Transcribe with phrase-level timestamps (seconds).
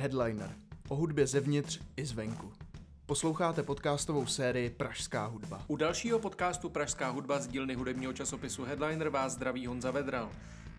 [0.00, 0.56] Headliner.
[0.88, 2.52] O hudbě zevnitř i zvenku.
[3.06, 5.64] Posloucháte podcastovou sérii Pražská hudba.
[5.68, 10.30] U dalšího podcastu Pražská hudba z dílny hudebního časopisu Headliner vás zdraví Honza Vedral.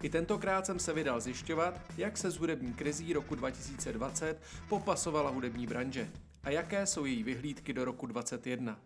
[0.01, 5.67] I tentokrát jsem se vydal zjišťovat, jak se z hudební krizí roku 2020 popasovala hudební
[5.67, 6.09] branže
[6.43, 8.79] a jaké jsou její vyhlídky do roku 2021.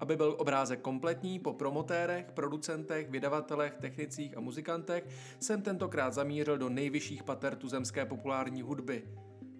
[0.00, 5.04] Aby byl obrázek kompletní, po promotérech, producentech, vydavatelech, technicích a muzikantech
[5.40, 9.02] jsem tentokrát zamířil do nejvyšších pater tuzemské populární hudby.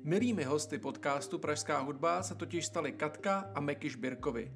[0.07, 4.52] Milými hosty podcastu Pražská hudba se totiž stali Katka a Meky Šbirkovi.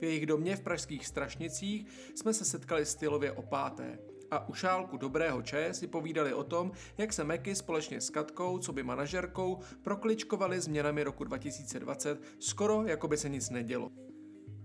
[0.00, 3.98] V jejich domě v pražských Strašnicích jsme se setkali stylově o páté
[4.30, 8.58] a u šálku dobrého čaje si povídali o tom, jak se Meky společně s Katkou,
[8.58, 14.05] co by manažerkou, prokličkovali změnami roku 2020 skoro jako by se nic nedělo.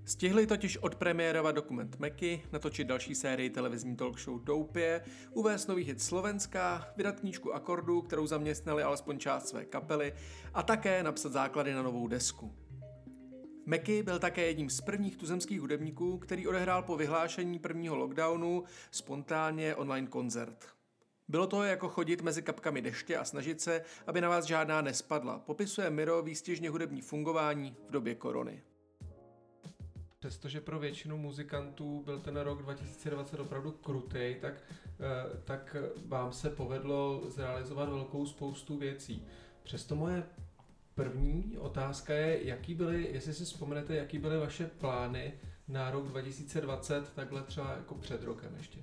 [0.05, 5.01] Stihli totiž odpremiérovat dokument Meky, natočit další sérii televizní talk show Doupě,
[5.31, 10.13] uvést nový hit Slovenska, vydat knížku akordů, kterou zaměstnali alespoň část své kapely
[10.53, 12.55] a také napsat základy na novou desku.
[13.65, 19.75] Meky byl také jedním z prvních tuzemských hudebníků, který odehrál po vyhlášení prvního lockdownu spontánně
[19.75, 20.67] online koncert.
[21.27, 25.39] Bylo to jako chodit mezi kapkami deště a snažit se, aby na vás žádná nespadla.
[25.39, 28.63] Popisuje Miro výstěžně hudební fungování v době korony.
[30.21, 34.53] Přestože pro většinu muzikantů byl ten rok 2020 opravdu krutý, tak,
[34.99, 39.25] eh, tak vám se povedlo zrealizovat velkou spoustu věcí.
[39.63, 40.23] Přesto moje
[40.95, 45.33] první otázka je, jaký byly, jestli si vzpomenete, jaký byly vaše plány
[45.67, 48.79] na rok 2020, takhle třeba jako před rokem ještě.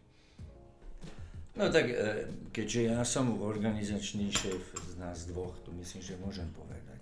[1.56, 6.50] No tak, eh, keďže ja som organizačný šéf z nás dvoch, to myslím, že môžem
[6.50, 6.98] povedať.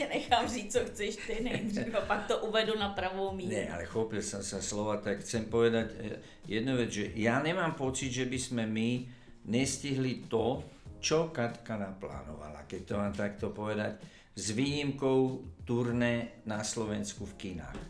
[0.00, 3.52] Tě nechám říct, co chceš ty nejdřív a pak to uvedu na pravou míru.
[3.52, 6.16] Ne, ale chopil som sa slova, tak chcem povedať eh,
[6.48, 9.04] jednu vec, že ja nemám pocit, že by sme my
[9.44, 10.64] nestihli to,
[11.04, 14.00] čo Katka naplánovala, keď to mám takto povedať,
[14.32, 17.80] s výjimkou turné na Slovensku v kinách.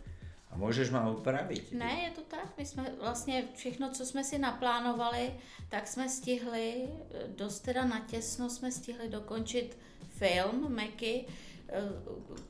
[0.50, 1.70] A můžeš ma upravit?
[1.70, 2.58] Ne, je to tak.
[2.58, 5.31] My jsme vlastně všechno, co jsme si naplánovali,
[5.69, 6.91] tak jsme stihli,
[7.38, 9.78] dost teda natěsno jsme stihli dokončit
[10.19, 11.50] film Meky, eh,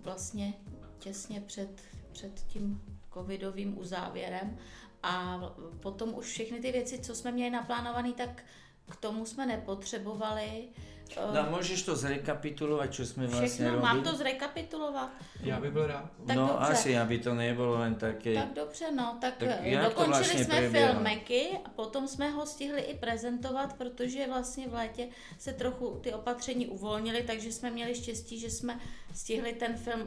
[0.00, 0.54] vlastně
[0.98, 1.82] těsně před,
[2.12, 2.82] před tím
[3.14, 4.58] covidovým uzávěrem
[5.02, 5.40] a
[5.80, 8.44] potom už všechny ty věci, co jsme měli naplánované, tak
[8.90, 10.68] k tomu jsme nepotřebovali.
[11.16, 13.82] No a můžeš to zrekapitulovat, co jsme vlastně Všechno, robili?
[13.82, 15.10] mám to zrekapitulovat.
[15.40, 16.10] Já bych byl rád.
[16.26, 16.66] Tak no dobře.
[16.72, 18.34] asi, aby to nebylo jen také...
[18.34, 20.88] Tak dobře, no, tak, Tak to dokončili vlastně jsme proběhlo?
[20.92, 25.98] film Meky a potom jsme ho stihli i prezentovat, protože vlastně v létě se trochu
[26.02, 28.80] ty opatření uvolnily, takže jsme měli štěstí, že jsme
[29.14, 30.06] stihli ten film uh,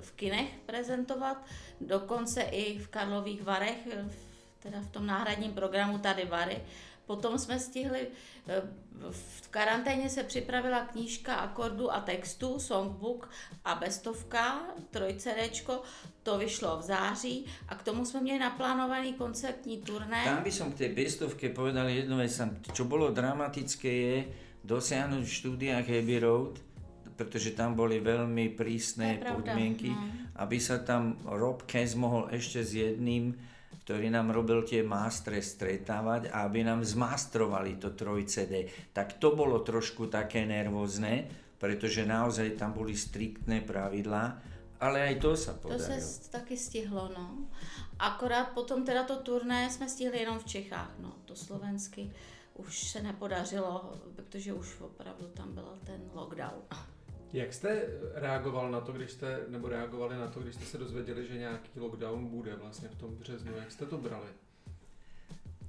[0.00, 1.44] v kinech prezentovat,
[1.80, 4.26] dokonce i v Karlových Varech, eh, v-
[4.62, 6.58] teda v tom náhradním programu tady Vary.
[7.06, 8.08] Potom jsme stihli,
[8.48, 8.62] eh,
[9.10, 13.30] v karanténě se připravila knížka akordů a textů, songbook
[13.64, 15.82] a bestovka, trojcedečko,
[16.22, 20.24] to vyšlo v září a k tomu jsme měli naplánovaný koncertní turné.
[20.24, 22.34] Tam by som k tej bestovke povedal jednu vec,
[22.74, 24.16] čo bolo dramatické je
[24.66, 26.58] dosiahnuť v štúdiách Abbey Road,
[27.16, 30.34] pretože tam boli veľmi prísne podmienky, no.
[30.42, 33.32] aby sa tam Rob Cass mohol ešte s jedným,
[33.86, 38.66] ktorý nám robil tie mástre stretávať a aby nám zmastrovali to 3 CD.
[38.90, 44.42] Tak to bolo trošku také nervózne, pretože naozaj tam boli striktné pravidlá,
[44.82, 45.86] ale aj to sa To podarilo.
[45.86, 47.46] se s- taky stihlo, no.
[47.98, 51.22] Akorát potom teda to turné jsme stihli jenom v Čechách, no.
[51.24, 52.10] To slovensky
[52.58, 56.66] už se nepodařilo, protože už opravdu tam byl ten lockdown.
[57.32, 57.82] Jak jste
[58.14, 61.80] reagoval na to, když jste, nebo reagovali na to, když jste se dozvěděli, že nějaký
[61.80, 63.52] lockdown bude vlastně v tom březnu?
[63.56, 64.28] Jak jste to brali?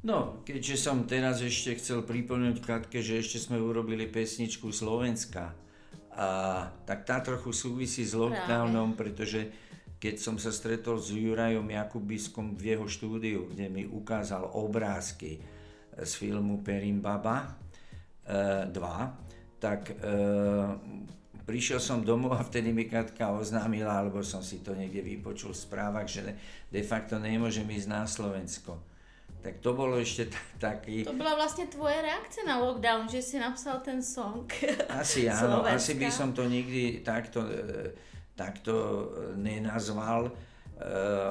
[0.06, 5.58] No, keďže som teraz ešte chcel pripomínať Katke, že ešte sme urobili pesničku Slovenska,
[6.14, 9.50] a, tak tá trochu súvisí s lockdownom, pretože
[9.98, 15.42] keď som sa stretol s Jurajom Jakubiskom v jeho štúdiu, kde mi ukázal obrázky
[15.98, 17.58] z filmu Perim Baba
[18.24, 19.96] e, 2, tak e,
[21.48, 25.64] prišiel som domov a vtedy mi Katka oznámila, alebo som si to niekde vypočul v
[25.64, 26.36] správach, že
[26.68, 28.76] de facto nemôžem ísť na Slovensko.
[29.40, 31.08] Tak to bolo ešte t- taký...
[31.08, 34.54] To byla vlastně tvoje reakce na lockdown, že jsi napsal ten song.
[34.90, 35.76] Asi áno, Slovenska.
[35.76, 37.96] asi by som to nikdy takto, e,
[38.36, 40.28] takto e, nenazval.
[40.28, 40.32] E,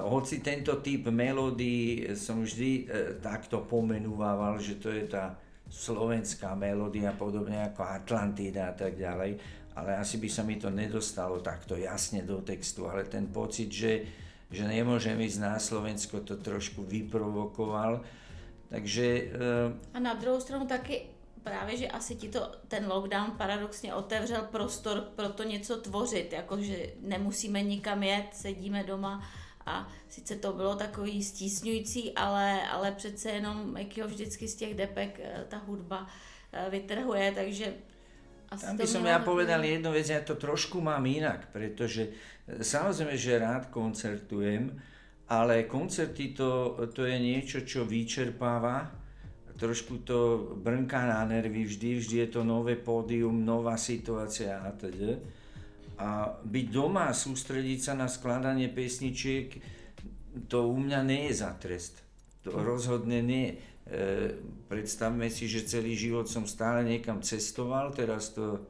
[0.08, 2.84] hoci tento typ melódií som vždy e,
[3.20, 5.36] takto pomenúval, že to je tá
[5.66, 9.34] slovenská melódia, podobne ako Atlantida a tak ďalej,
[9.76, 14.08] ale asi by sa mi to nedostalo takto jasne do textu, ale ten pocit, že,
[14.48, 18.00] že nemôžem ísť na Slovensko, to trošku vyprovokoval.
[18.72, 21.06] Takže e, A na druhou stranu taky
[21.42, 26.86] právě, že asi ti to ten lockdown paradoxně otevřel prostor pro to něco tvořit, jakože
[27.00, 29.22] nemusíme nikam jet, sedíme doma
[29.66, 35.20] a sice to bylo takový stísňující, ale, ale přece jenom jakýho vždycky z těch depek
[35.22, 36.06] eh, ta hudba
[36.52, 37.74] eh, vytrhuje, takže
[38.50, 42.62] asi Tam by som ja povedal jednu vec, ja to trošku mám inak, pretože eh,
[42.62, 44.74] samozrejme, že rád koncertujem,
[45.26, 49.06] ale koncerty to, to je niečo, čo vyčerpáva,
[49.56, 55.16] trošku to brnká na nervy, vždy, vždy je to nové pódium, nová situácia a teda.
[55.96, 59.48] A byť doma a sústrediť sa na skladanie pesničiek,
[60.52, 62.04] to u mňa nie je za trest.
[62.44, 63.56] To rozhodne nie.
[63.86, 64.34] E,
[64.66, 68.60] predstavme si, že celý život som stále niekam cestoval, teraz to e,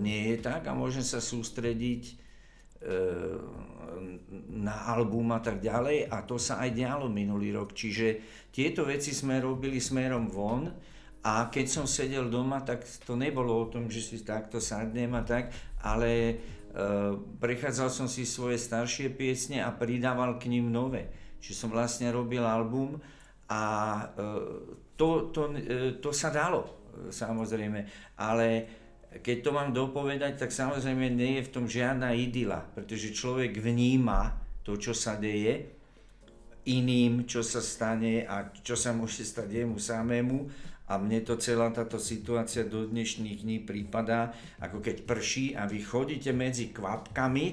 [0.00, 2.14] nie je tak a môžem sa sústrediť e,
[4.56, 7.76] na album a tak ďalej a to sa aj dialo minulý rok.
[7.76, 10.64] Čiže tieto veci sme robili smerom von
[11.20, 15.28] a keď som sedel doma, tak to nebolo o tom, že si takto sadnem a
[15.28, 15.52] tak,
[15.84, 16.40] ale
[17.40, 21.08] prechádzal som si svoje staršie piesne a pridával k ním nové.
[21.40, 23.00] Čiže som vlastne robil album
[23.50, 23.62] a
[24.02, 24.22] e,
[24.96, 27.80] to, to, e, to sa dalo, samozrejme.
[28.18, 28.48] Ale
[29.22, 34.36] keď to mám dopovedať, tak samozrejme nie je v tom žiadna idyla, pretože človek vníma
[34.66, 35.72] to, čo sa deje,
[36.66, 40.38] iným, čo sa stane a čo sa môže stať jemu samému
[40.86, 45.82] a mne to celá táto situácia do dnešných dní prípada, ako keď prší a vy
[45.82, 47.46] chodíte medzi kvapkami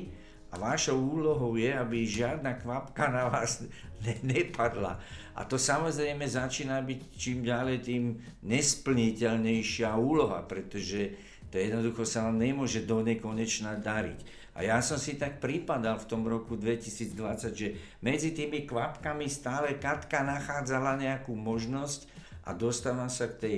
[0.53, 3.65] a vašou úlohou je, aby žiadna kvapka na vás
[4.05, 5.01] ne- nepadla.
[5.33, 8.03] A to samozrejme začína byť čím ďalej tým
[8.45, 11.17] nesplniteľnejšia úloha, pretože
[11.49, 14.43] to jednoducho sa vám nemôže do nekonečna dariť.
[14.53, 17.73] A ja som si tak prípadal v tom roku 2020, že
[18.05, 22.05] medzi tými kvapkami stále Katka nachádzala nejakú možnosť
[22.45, 23.55] a dostávam sa k tej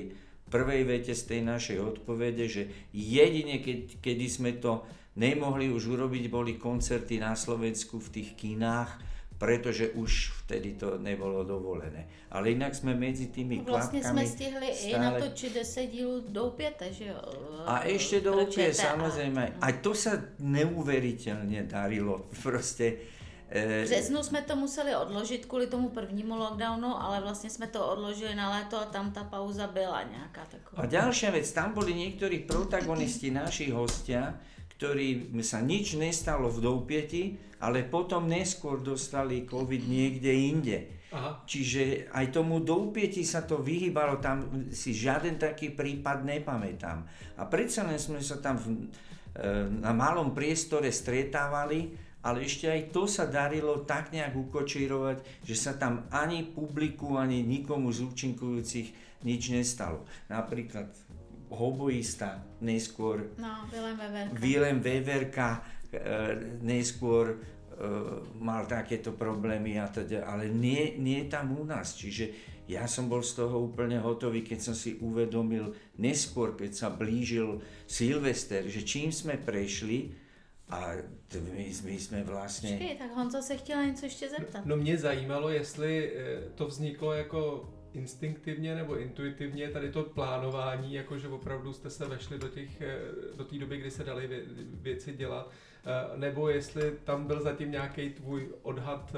[0.47, 2.63] prvej vete z tej našej odpovede, že
[2.95, 4.87] jedine keď, kedy sme to
[5.19, 8.95] nemohli už urobiť, boli koncerty na Slovensku v tých kinách,
[9.37, 12.07] pretože už vtedy to nebolo dovolené.
[12.31, 14.89] Ale inak sme medzi tými Vlastne klapkami sme stihli stále...
[14.89, 17.19] i natočiť 10 dílů doupěte, že jo?
[17.67, 19.59] A ešte doupie, samozrejme.
[19.59, 22.27] A to sa neuveriteľne darilo.
[22.45, 23.15] Proste
[23.45, 28.35] v březnu jsme to museli odložit kvůli tomu prvnímu lockdownu, ale vlastně jsme to odložili
[28.35, 30.83] na léto a tam ta pauza byla nějaká taková.
[30.83, 34.33] A ďalšia vec, tam boli niektorí protagonisti, naši hostia,
[34.75, 37.23] ktorí sa nič nestalo v Doupieti,
[37.63, 40.77] ale potom neskôr dostali COVID niekde inde.
[41.15, 41.47] Aha.
[41.47, 47.07] Čiže aj tomu Doupieti sa to vyhýbalo, tam si žiaden taký prípad nepamätám.
[47.39, 48.91] A predsa len sme sa tam v,
[49.39, 55.53] e, na malom priestore stretávali ale ešte aj to sa darilo tak nejak ukočírovať, že
[55.53, 58.87] sa tam ani publiku, ani nikomu z účinkujúcich
[59.21, 60.09] nič nestalo.
[60.25, 60.89] Napríklad
[61.49, 65.49] hoboista neskôr no, Willem Weverka, Willem Weverka
[65.91, 65.99] e,
[66.61, 67.37] neskôr e,
[68.41, 71.93] mal takéto problémy a teda, ale nie, nie tam u nás.
[71.93, 76.87] Čiže ja som bol z toho úplne hotový, keď som si uvedomil neskôr, keď sa
[76.89, 80.25] blížil Silvester, že čím sme prešli,
[80.69, 80.93] a
[81.53, 82.69] my, my jsme vlastně...
[82.69, 84.65] Počkej, tak Honza se chtěla něco ještě zeptat.
[84.65, 90.93] No, no mě zajímalo, jestli eh, to vzniklo jako instinktivně nebo intuitivně tady to plánování,
[90.93, 92.99] jakože opravdu jste se vešli do těch, eh,
[93.35, 94.41] do té doby, kdy se daly vě,
[94.73, 95.51] věci dělat,
[95.85, 99.15] eh, nebo jestli tam byl zatím nějaký tvůj odhad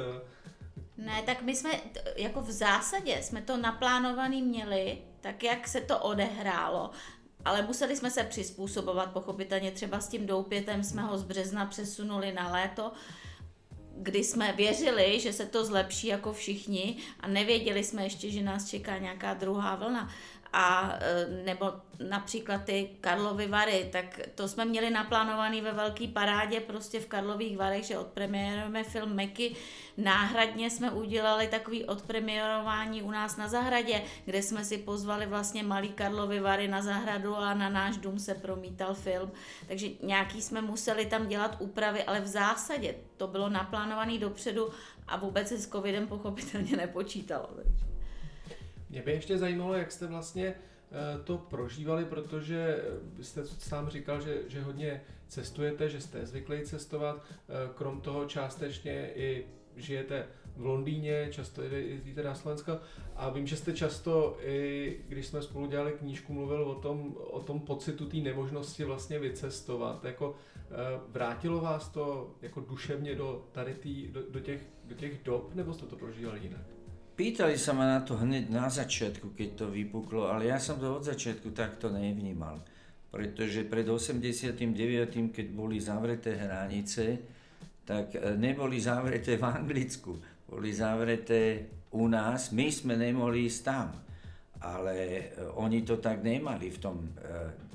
[0.98, 1.70] ne, tak my jsme,
[2.16, 6.92] jako v zásadě jsme to naplánovaný měli, tak jak se to odehrálo
[7.48, 12.34] ale museli jsme se přizpůsobovat, pochopitelně třeba s tím doupětem jsme ho z března přesunuli
[12.34, 12.92] na léto,
[13.98, 18.70] kdy jsme věřili, že se to zlepší jako všichni a nevěděli jsme ještě, že nás
[18.70, 20.10] čeká nějaká druhá vlna
[20.54, 21.74] a e, nebo
[22.10, 27.58] například ty Karlovy Vary, tak to jsme měli naplánovaný ve velké parádě prostě v Karlových
[27.58, 29.56] Varech, že odpremiérujeme film Meky.
[29.98, 35.90] Náhradně jsme udělali takový odpremiérování u nás na zahradě, kde jsme si pozvali vlastně malý
[35.90, 39.32] Karlovy Vary na zahradu a na náš dům se promítal film.
[39.68, 44.70] Takže nějaký jsme museli tam dělat úpravy, ale v zásadě to bylo naplánované dopředu
[45.08, 47.50] a vůbec se s covidem pochopitelně nepočítalo.
[47.56, 47.97] Takže.
[48.90, 52.84] Mě by ještě zajímalo, jak jste vlastně eh, to prožívali, protože
[53.22, 59.12] jste sám říkal, že, že hodně cestujete, že jste zvyklí cestovat, eh, krom toho částečně
[59.16, 59.46] i
[59.78, 62.80] žijete v Londýně, často jezdíte na Slovensko
[63.16, 67.40] a vím, že jste často, i když jsme spolu dělali knížku, mluvil o tom, o
[67.40, 70.04] tom pocitu té nemožnosti vlastně vycestovat.
[70.04, 70.66] Jako, eh,
[71.08, 75.74] vrátilo vás to jako duševně do tady tý, do, do, těch, do těch dob, nebo
[75.74, 76.77] jste to prožívali jinak?
[77.18, 81.02] Pýtali sa ma na to hneď na začiatku, keď to vypuklo, ale ja som to
[81.02, 82.62] od začiatku takto nevnímal.
[83.10, 84.54] Pretože pred 89.,
[85.34, 87.18] keď boli zavreté hranice,
[87.90, 90.14] tak e, neboli zavreté v Anglicku,
[90.46, 91.66] boli zavreté
[91.98, 93.98] u nás, my sme nemohli ísť tam.
[94.62, 95.22] Ale e,
[95.58, 97.10] oni to tak nemali v tom e,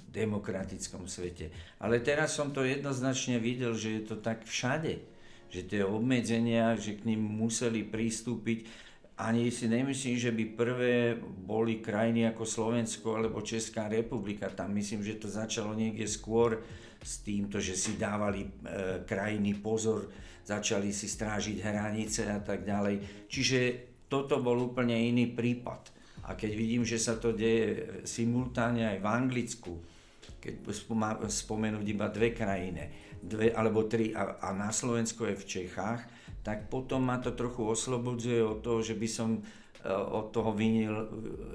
[0.06, 1.50] demokratickom svete.
[1.82, 5.02] Ale teraz som to jednoznačne videl, že je to tak všade.
[5.50, 11.84] Že tie obmedzenia, že k ním museli pristúpiť ani si nemyslím, že by prvé boli
[11.84, 14.48] krajiny ako Slovensko alebo Česká republika.
[14.48, 16.64] Tam myslím, že to začalo niekde skôr
[17.02, 18.50] s týmto, že si dávali e,
[19.04, 20.08] krajiny pozor,
[20.46, 23.28] začali si strážiť hranice a tak ďalej.
[23.28, 23.58] Čiže
[24.08, 25.92] toto bol úplne iný prípad.
[26.22, 29.72] A keď vidím, že sa to deje simultáne aj v Anglicku,
[30.42, 30.62] keď
[31.26, 36.02] spomenúť iba dve krajiny, dve alebo tri a, a na Slovensku je v Čechách,
[36.42, 41.06] tak potom ma to trochu oslobodzuje od toho, že by som eh, od toho vinil,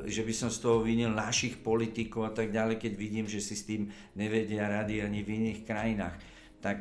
[0.08, 3.60] že by som z toho vinil našich politikov a tak ďalej, keď vidím, že si
[3.60, 6.16] s tým nevedia rady ani v iných krajinách.
[6.64, 6.80] Tak,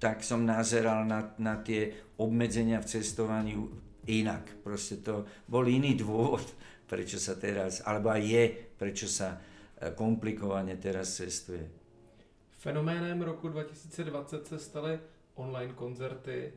[0.00, 3.52] tak som nazeral na, na tie obmedzenia v cestovaní
[4.08, 4.64] inak.
[4.64, 6.44] Proste to bol iný dôvod,
[6.88, 8.44] prečo sa teraz, alebo aj je,
[8.80, 11.83] prečo sa eh, komplikovane teraz cestuje.
[12.64, 15.00] Fenoménem roku 2020 se staly
[15.34, 16.52] online koncerty,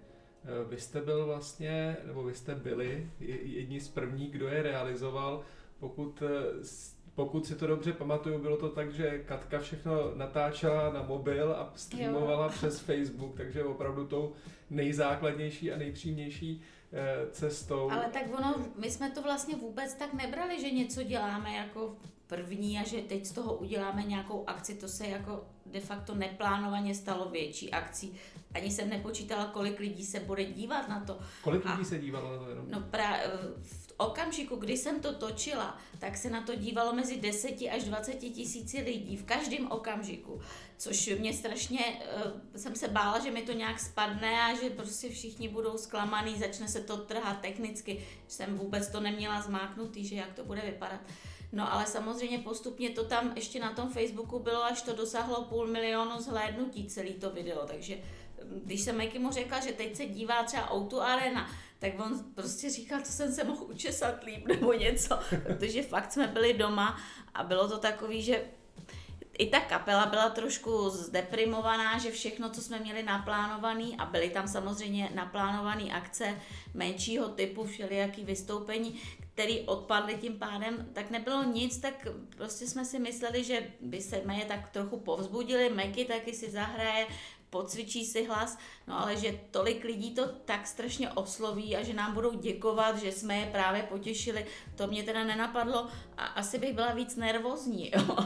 [0.47, 3.11] Eh, vy jste byl vlastně, nebo vy jste byli
[3.43, 5.43] jedni z prvních, kdo je realizoval.
[5.79, 6.63] Pokud, eh,
[7.15, 11.71] pokud si to dobře pamatuju, bylo to tak, že Katka všechno natáčela na mobil a
[11.75, 12.51] streamovala jo.
[12.51, 14.33] přes Facebook, takže opravdu tou
[14.69, 16.61] nejzákladnější a nejpřímější
[16.93, 17.91] eh, cestou.
[17.91, 21.95] Ale tak ono, my jsme to vlastně vůbec tak nebrali, že něco děláme jako
[22.27, 26.95] první a že teď z toho uděláme nějakou akci, to se jako de facto neplánovaně
[26.95, 28.13] stalo větší akcí.
[28.53, 31.19] Ani jsem nepočítala, kolik lidí se bude dívat na to.
[31.41, 32.65] Kolik lidí a, se dívalo na to jenom?
[32.69, 33.17] No pra,
[33.63, 38.13] v okamžiku, kdy jsem to točila, tak se na to dívalo mezi 10 až 20
[38.13, 40.41] tisíci lidí v každém okamžiku,
[40.77, 41.79] což mě strašně,
[42.25, 46.39] uh, jsem se bála, že mi to nějak spadne a že prostě všichni budou zklamaný,
[46.39, 51.01] začne se to trhat technicky, jsem vůbec to neměla zmáknutý, že jak to bude vypadat.
[51.51, 55.67] No ale samozřejmě postupně to tam ještě na tom Facebooku bylo, až to dosáhlo půl
[55.67, 57.95] milionu zhlédnutí celý to video, takže
[58.43, 61.49] mm, když jsem mu řekla, že teď se dívá třeba Outu Arena,
[61.79, 66.27] tak on prostě říkal, to jsem se mohl učesat líp nebo něco, protože fakt jsme
[66.27, 66.97] byli doma
[67.33, 68.43] a bylo to takový, že
[69.37, 74.47] i ta kapela byla trošku zdeprimovaná, že všechno, co jsme měli naplánovaný a byly tam
[74.47, 76.41] samozřejmě naplánované akce
[76.73, 78.99] menšího typu, všelijaký vystoupení,
[79.37, 84.15] který odpadly tím pádem, tak nebylo nic, tak prostě jsme si mysleli, že by se
[84.15, 87.07] je tak trochu povzbudili, Meky taky si zahraje,
[87.49, 92.13] pocvičí si hlas, no ale že tolik lidí to tak strašně osloví a že nám
[92.13, 96.93] budou děkovat, že jsme je právě potěšili, to mě teda nenapadlo a asi bych byla
[96.93, 98.17] víc nervózní, jo,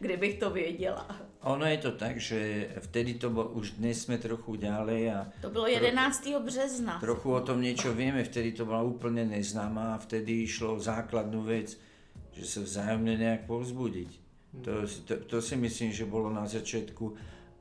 [0.00, 1.33] kdybych to věděla.
[1.44, 5.18] Ono je to tak, že vtedy to bolo, už dnes sme trochu ďalej a...
[5.44, 5.92] To bylo 11.
[6.24, 6.96] Tro, března.
[7.04, 11.44] Trochu o tom niečo vieme, vtedy to bola úplne neznáma a vtedy išlo o základnú
[11.44, 11.76] vec,
[12.32, 14.10] že sa vzájomne nejak povzbudiť.
[14.64, 17.12] To, to, to si myslím, že bolo na začiatku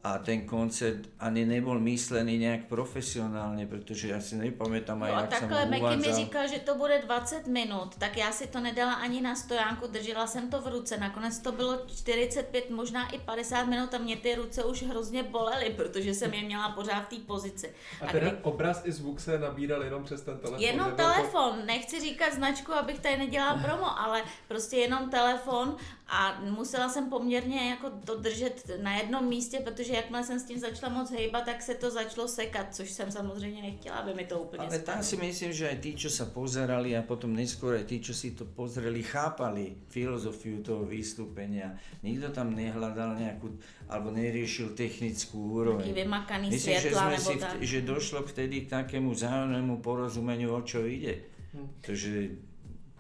[0.04, 5.62] a ten koncert ani nebol myslený nejak profesionálně, protože já si nepamätám, no, jak takhle
[5.62, 9.22] jsem Meky mi říkal, že to bude 20 minut, tak já si to nedala ani
[9.22, 13.94] na stojánku, držela jsem to v ruce, nakonec to bylo 45, možná i 50 minut
[13.94, 17.74] a mě ty ruce už hrozně bolely, protože jsem je měla pořád v té pozici.
[18.02, 18.38] A, a teda kdy...
[18.42, 20.60] obraz i zvuk se nabíral jenom přes ten telefon?
[20.60, 21.66] Jenom telefon, to...
[21.66, 25.76] nechci říkat značku, abych tady nedělala promo, ale prostě jenom telefon
[26.14, 30.60] a musela jsem poměrně jako to držet na jednom místě, protože jakmile jsem s tím
[30.60, 34.40] začala moc hejbat, tak se to začalo sekat, což jsem samozřejmě nechtěla, aby mi to
[34.40, 37.90] úplně Ale tam si myslím, že aj tí, čo sa pozerali a potom neskôr aj
[37.90, 41.74] tí, čo si to pozreli, chápali filozofiu toho vystúpenia.
[42.06, 43.58] Nikto tam nehľadal nejakú,
[43.90, 45.90] alebo neriešil technickú úroveň.
[45.90, 47.54] Taký vymakaný myslím, svetla, že, sme si tak.
[47.58, 51.26] že došlo vtedy k takému zájomnému porozumeniu, o čo ide.
[51.58, 51.68] Hm.
[51.82, 52.14] Takže...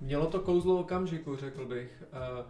[0.01, 2.03] Mělo to kouzlo okamžiku, řekl bych.
[2.11, 2.43] Uh,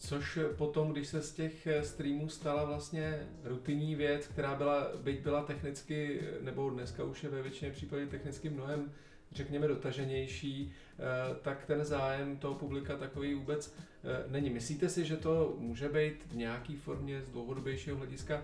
[0.00, 5.20] Což potom, když se z těch eh, streamů stala vlastně rutinní věc, která byla, byť
[5.20, 8.92] byla technicky, nebo dneska už je ve většině případů technicky mnohem,
[9.32, 11.02] řekněme, dotaženější, eh,
[11.42, 14.50] tak ten zájem toho publika takový vůbec eh, není.
[14.50, 18.42] Myslíte si, že to může být v nějaké formě z dlouhodobějšího hlediska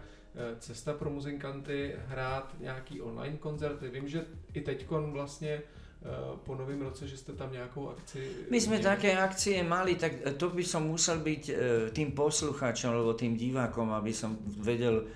[0.58, 3.88] cesta pro muzikanty hrát nějaký online koncerty?
[3.88, 5.62] Vím, že i teď vlastně
[6.44, 8.30] po novém roce, že jste tam nějakou akci...
[8.50, 11.56] My sme také akcie mali, tak eh, to by som musel byť eh,
[11.90, 15.06] tým posluchačom alebo tým divákom, aby som vedel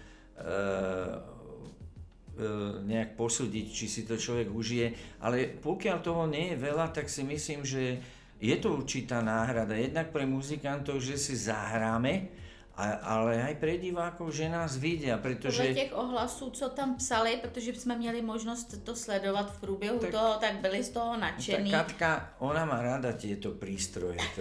[2.89, 7.21] nejak posúdiť, či si to človek užije, ale pokiaľ toho nie je veľa, tak si
[7.21, 8.01] myslím, že
[8.41, 9.77] je to určitá náhrada.
[9.77, 12.33] Jednak pre muzikantov, že si zahráme,
[12.77, 15.61] a, ale aj pre divákov, že nás vidia, pretože...
[15.61, 20.11] Podle těch ohlasů, co tam psali, protože jsme měli možnost to sledovat v průběhu tak,
[20.11, 21.71] toho, tak byli z toho nadšení.
[21.71, 24.41] Tak Katka, ona má rada tieto prístroje, to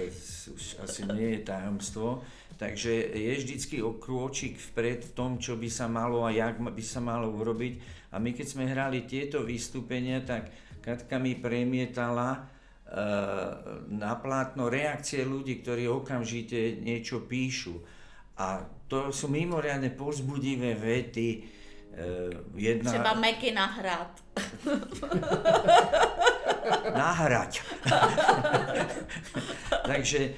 [0.56, 2.24] už asi nie je tajomstvo,
[2.58, 6.84] takže je vždycky o krôčik vpred v tom, čo by sa malo a jak by
[6.84, 7.74] sa malo urobiť.
[8.14, 12.44] A my keď sme hrali tieto vystúpenia, tak Katka mi premietala uh,
[13.92, 17.99] na plátno reakcie ľudí, ktorí okamžite niečo píšu
[18.40, 21.59] a to sú mimoriadne pozbudivé vety.
[21.94, 22.92] E, jedna...
[22.92, 24.24] Třeba Meky nahrát.
[26.96, 27.62] Nahrať.
[29.86, 30.30] takže e,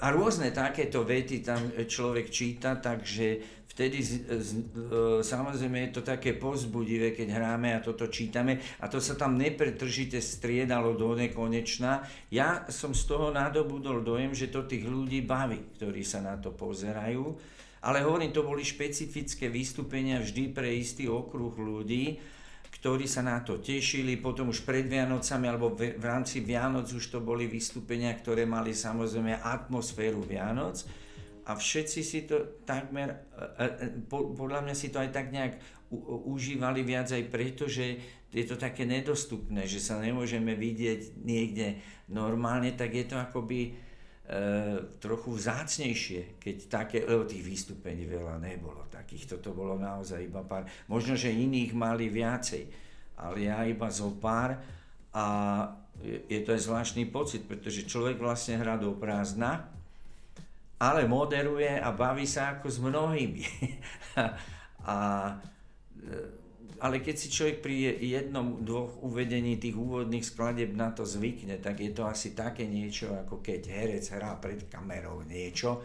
[0.00, 3.36] a rôzne takéto vety tam človek číta, takže
[3.78, 4.60] vtedy z, z, e,
[5.22, 10.18] samozrejme je to také pozbudivé, keď hráme a toto čítame a to sa tam nepretržite
[10.18, 12.02] striedalo do nekonečna.
[12.34, 16.50] Ja som z toho nadobudol dojem, že to tých ľudí baví, ktorí sa na to
[16.50, 17.38] pozerajú.
[17.82, 22.18] Ale hovorím, to boli špecifické vystúpenia vždy pre istý okruh ľudí,
[22.78, 27.10] ktorí sa na to tešili, potom už pred Vianocami alebo v, v rámci Vianoc už
[27.10, 30.86] to boli vystúpenia, ktoré mali samozrejme atmosféru Vianoc.
[31.48, 33.24] A všetci si to takmer,
[33.58, 35.58] e, e, podľa mňa si to aj tak nejak
[36.28, 37.96] užívali viac aj preto, že
[38.28, 41.80] je to také nedostupné, že sa nemôžeme vidieť niekde
[42.12, 43.72] normálne, tak je to akoby
[45.00, 50.68] trochu vzácnejšie, keď také, lebo tých vystúpení veľa nebolo takých, toto bolo naozaj iba pár,
[50.84, 52.68] možno, že iných mali viacej,
[53.16, 54.60] ale ja iba zo pár
[55.16, 55.24] a
[56.04, 59.66] je to aj zvláštny pocit, pretože človek vlastne hrá do prázdna,
[60.78, 63.42] ale moderuje a baví sa ako s mnohými.
[64.86, 64.96] a,
[65.98, 66.37] e,
[66.78, 71.82] ale keď si človek pri jednom, dvoch uvedení tých úvodných skladeb na to zvykne, tak
[71.82, 75.82] je to asi také niečo, ako keď herec hrá pred kamerou niečo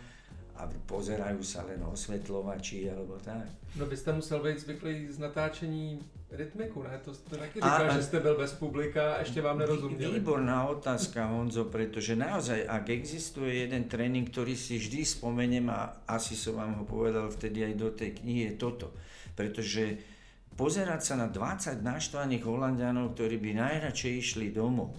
[0.54, 3.50] a pozerajú sa len osvetľovači alebo tak.
[3.74, 5.98] No vy ste musel byť zvyklý z natáčení
[6.30, 6.94] rytmiku, ne?
[7.02, 10.22] To ste taky říkal, a, že ste byl bez publika a ešte vám nerozumieli.
[10.22, 16.38] Výborná otázka, Honzo, pretože naozaj, ak existuje jeden tréning, ktorý si vždy spomeniem a asi
[16.38, 18.94] som vám ho povedal vtedy aj do tej knihy, je toto.
[19.34, 20.13] Pretože
[20.54, 24.94] pozerať sa na 20 naštvaných Holandianov, ktorí by najradšej išli domov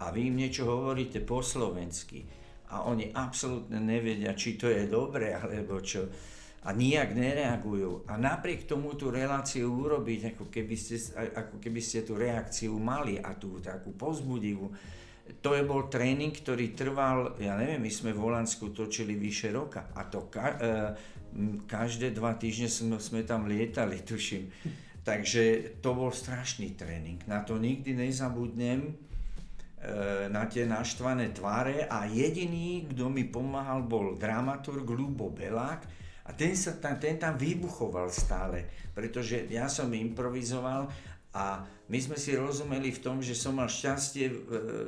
[0.00, 2.26] a vy im niečo hovoríte po slovensky
[2.74, 6.08] a oni absolútne nevedia, či to je dobre alebo čo
[6.64, 8.08] a nijak nereagujú.
[8.08, 13.20] A napriek tomu tú reláciu urobiť, ako keby ste, ako keby ste tú reakciu mali
[13.20, 14.72] a tú takú pozbudivú.
[15.44, 19.92] To je bol tréning, ktorý trval, ja neviem, my sme v Holandsku točili vyše roka
[19.92, 20.56] a to ka, e,
[21.66, 24.50] každé dva týždne sme, sme tam lietali, tuším.
[25.04, 27.20] Takže to bol strašný tréning.
[27.28, 28.92] Na to nikdy nezabudnem, e,
[30.32, 35.84] na tie naštvané tváre a jediný, kto mi pomáhal, bol dramaturg Lubo Belák,
[36.24, 38.64] a ten, sa tam, ten tam vybuchoval stále,
[38.96, 40.88] pretože ja som improvizoval
[41.36, 41.60] a
[41.92, 44.36] my sme si rozumeli v tom, že som mal šťastie e,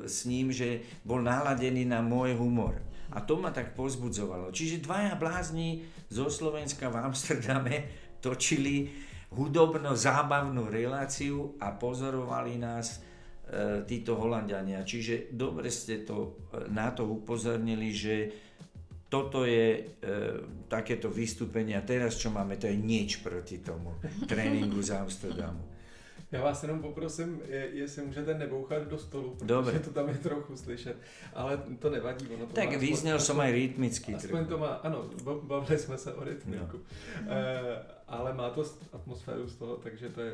[0.09, 2.80] s ním, že bol naladený na môj humor.
[3.14, 4.51] A to ma tak pozbudzovalo.
[4.51, 7.77] Čiže dvaja blázni zo Slovenska v Amsterdame
[8.19, 8.90] točili
[9.31, 14.87] hudobno-zábavnú reláciu a pozorovali nás e, títo Holandiania.
[14.87, 18.16] Čiže dobre ste to, e, na to upozornili, že
[19.07, 19.81] toto je e,
[20.66, 23.95] takéto vystúpenie a teraz čo máme, to je nič proti tomu
[24.27, 25.76] tréninku z Amsterdamu.
[26.33, 27.41] Já vás jenom poprosím,
[27.73, 29.79] jestli můžete nebouchat do stolu, protože Dobre.
[29.79, 30.97] to tam je trochu slyšet,
[31.35, 32.29] ale to nevadí.
[32.29, 34.15] Ono to tak vyznel som aj rytmicky.
[34.15, 36.81] Aspoň to má, ano, bavili jsme se o rytmiku.
[37.27, 37.33] No.
[37.33, 40.33] E, ale má to atmosféru z toho, takže to je,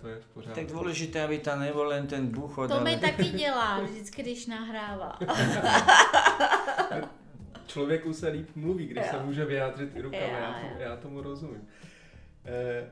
[0.00, 0.60] to je v pořádku.
[0.60, 2.70] Tak dôležité, aby tam nebol len ten buchod.
[2.70, 2.84] To ale...
[2.84, 5.18] mi taky dělá vždycky, když nahrává.
[7.66, 9.10] člověku se líp mluví, když jo.
[9.10, 11.68] se může vyjádřit i rukama, já, to, já tomu rozumím.
[12.44, 12.90] Eh,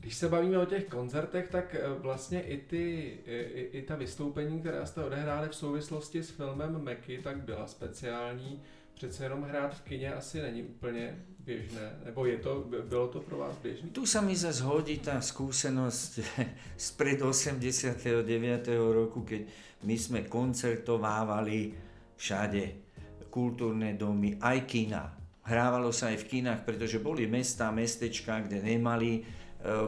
[0.00, 4.60] když se bavíme o těch koncertech, tak eh, vlastně i, ty, i, i ta vystoupení,
[4.60, 8.62] která jste odehráli v souvislosti s filmem Meky, tak byla speciální.
[8.94, 13.38] Přece jenom hrát v kině asi není úplně běžné, nebo je to, bylo to pro
[13.38, 13.88] vás běžné?
[13.88, 16.12] Tu sa mi zase hodí tá skúsenosť
[16.76, 18.12] z pred 89.
[18.76, 19.48] roku, keď
[19.88, 21.72] my sme koncertovávali
[22.20, 22.62] všade
[23.32, 25.16] kultúrne domy, aj kina.
[25.48, 29.24] Hrávalo sa aj v kinách, pretože boli mesta, mestečka, kde nemali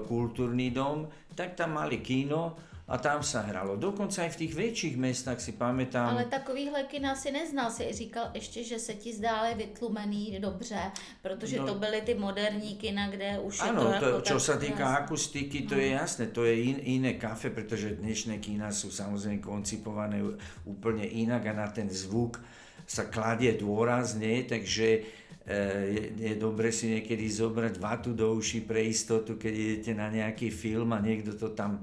[0.06, 3.80] kultúrny dom, tak tam mali kino a tam sa hralo.
[3.80, 6.12] Dokonca aj v tých väčších mestách si pamätám.
[6.12, 11.58] Ale takovýhle kina si neznal, si říkal ještě, že se ti zdále vytlumený dobře, protože
[11.58, 14.84] no, to byly ty moderní kina, kde už ano, je to, to čo sa týka
[14.84, 14.98] jasné.
[15.08, 15.80] akustiky, to No.
[15.80, 20.20] je jasné, to je in, iné kafe, pretože dnešné kína sú samozrejme koncipované
[20.68, 22.42] úplne inak a na ten zvuk
[22.84, 24.42] sa kladie dôraz, nie?
[24.44, 25.02] takže e,
[25.46, 30.54] je, je dobre si niekedy zobrať vatu do uší pre istotu, keď idete na nejaký
[30.54, 31.82] film a niekto to tam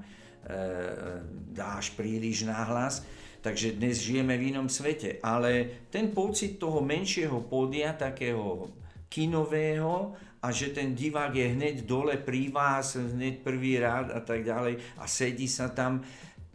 [1.52, 3.04] dáš príliš nahlas.
[3.40, 8.68] Takže dnes žijeme v inom svete, ale ten pocit toho menšieho pódia, takého
[9.08, 14.44] kinového a že ten divák je hneď dole pri vás, hneď prvý rád a tak
[14.44, 16.00] ďalej a sedí sa tam,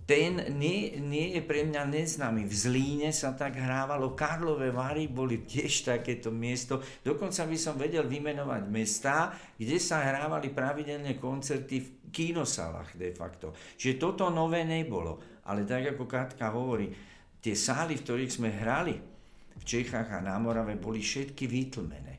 [0.05, 2.45] ten nie, nie je pre mňa neznámy.
[2.45, 6.77] V Zlíne sa tak hrávalo, Karlové Vary boli tiež takéto miesto.
[7.01, 13.57] Dokonca by som vedel vymenovať mestá, kde sa hrávali pravidelne koncerty v kinosalách de facto.
[13.81, 15.41] Čiže toto nové nebolo.
[15.49, 16.93] Ale tak ako Katka hovorí,
[17.41, 18.93] tie sály, v ktorých sme hrali
[19.57, 22.15] v Čechách a na Morave, boli všetky vytlmené.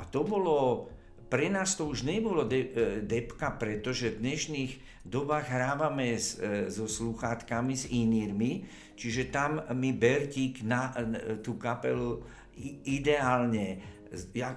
[0.00, 0.88] A to bolo,
[1.28, 2.68] pre nás to už nebolo de, e,
[3.04, 4.72] depka, pretože v dnešných
[5.04, 8.64] dobách hrávame s, e, so sluchátkami, s inírmi,
[8.96, 12.24] čiže tam mi Bertík na, e, tú kapelu
[12.88, 13.96] ideálne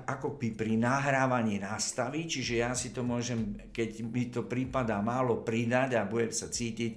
[0.07, 5.43] ako by pri nahrávaní nastaví, čiže ja si to môžem, keď mi to prípada málo
[5.43, 6.93] pridať a budem sa cítiť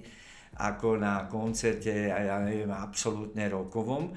[0.55, 4.15] ako na koncerte, ja neviem, absolútne rokovom.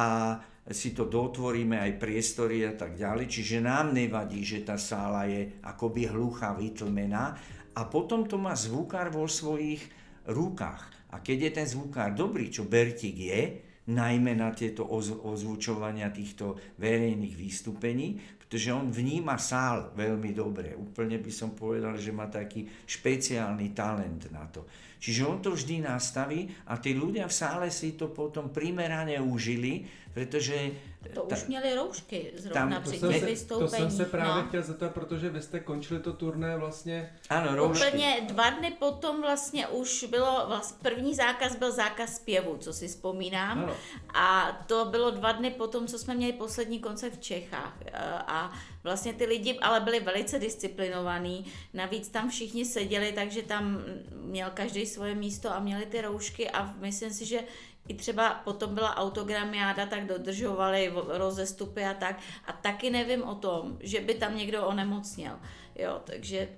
[0.00, 0.40] A
[0.72, 5.60] si to dotvoríme aj priestory a tak ďalej, čiže nám nevadí, že tá sála je
[5.60, 7.36] akoby hluchá, vytlmená
[7.76, 9.84] a potom to má zvukár vo svojich
[10.24, 11.12] rukách.
[11.12, 13.42] A keď je ten zvukár dobrý, čo Bertik je,
[13.84, 20.72] najmä na tieto oz- ozvučovania týchto verejných vystúpení, pretože on vníma sál veľmi dobre.
[20.72, 24.64] Úplne by som povedal, že má taký špeciálny talent na to.
[24.96, 29.84] Čiže on to vždy nastaví a tí ľudia v sále si to potom primerane užili,
[30.14, 30.70] pretože...
[31.14, 33.70] To ta- už měli roušky tam- zrovna To při těch se, to vystoupeních.
[33.76, 34.48] jsem se právě no.
[34.48, 37.86] chtěl zeptat, protože vy jste končili to turné vlastně Áno, roušky.
[37.86, 42.88] Úplně dva dny potom vlastně už bylo, vlast, první zákaz byl zákaz zpěvu, co si
[42.88, 43.58] vzpomínám.
[43.58, 43.76] Ano.
[44.14, 47.76] A to bylo dva dny potom, co jsme měli poslední koncert v Čechách.
[47.86, 47.90] E,
[48.26, 51.44] A vlastně ty lidi ale byli velice disciplinovaní.
[51.74, 53.82] Navíc tam všichni seděli, takže tam
[54.14, 57.40] měl každý svoje místo a měli ty roušky a myslím si, že
[57.88, 62.18] i třeba potom byla autogramiáda, tak dodržovali rozestupy a tak.
[62.46, 65.36] A taky nevím o tom, že by tam někdo onemocněl.
[65.74, 66.48] Jo, takže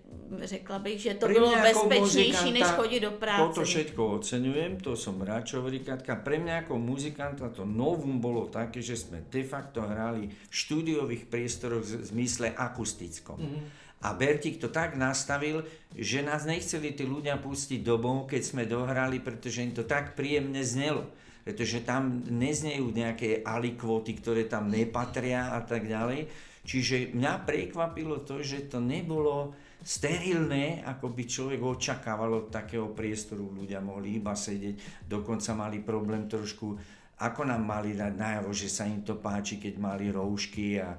[0.43, 3.43] řekla bych, že to bylo bezpečnější, než chodit do práce.
[3.43, 6.21] Toto všetko oceňujem, to som rád, čo hovorí Katka.
[6.21, 11.33] Pre mňa ako muzikanta to novum bolo také, že sme de facto hrali v štúdiových
[11.33, 13.41] priestoroch v zmysle akustickom.
[14.05, 15.65] A Bertik to tak nastavil,
[15.97, 20.61] že nás nechceli tí ľudia pustiť domov, keď sme dohrali, pretože im to tak príjemne
[20.61, 21.09] znelo.
[21.47, 26.29] Pretože tam neznejú nejaké alikvoty, ktoré tam nepatria a tak ďalej.
[26.67, 29.55] Čiže mňa prekvapilo to, že to nebolo
[29.87, 33.47] sterilné, ako by človek očakával od takého priestoru.
[33.55, 36.75] Ľudia mohli iba sedieť, dokonca mali problém trošku,
[37.23, 40.99] ako nám mali dať najavo, že sa im to páči, keď mali roušky a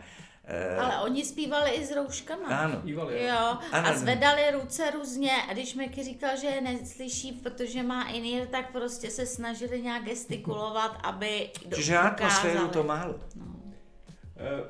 [0.80, 2.48] Ale oni zpívali i s rouškama.
[2.48, 2.80] áno.
[2.88, 3.88] Ívali, Jo, Ano.
[3.88, 8.72] a zvedali ruce různě a když Meky říkal, že je neslyší, protože má inír, tak
[8.72, 13.16] prostě se snažili nějak gestikulovat, aby Čiže atmosféru to malo.
[14.38, 14.64] Eh,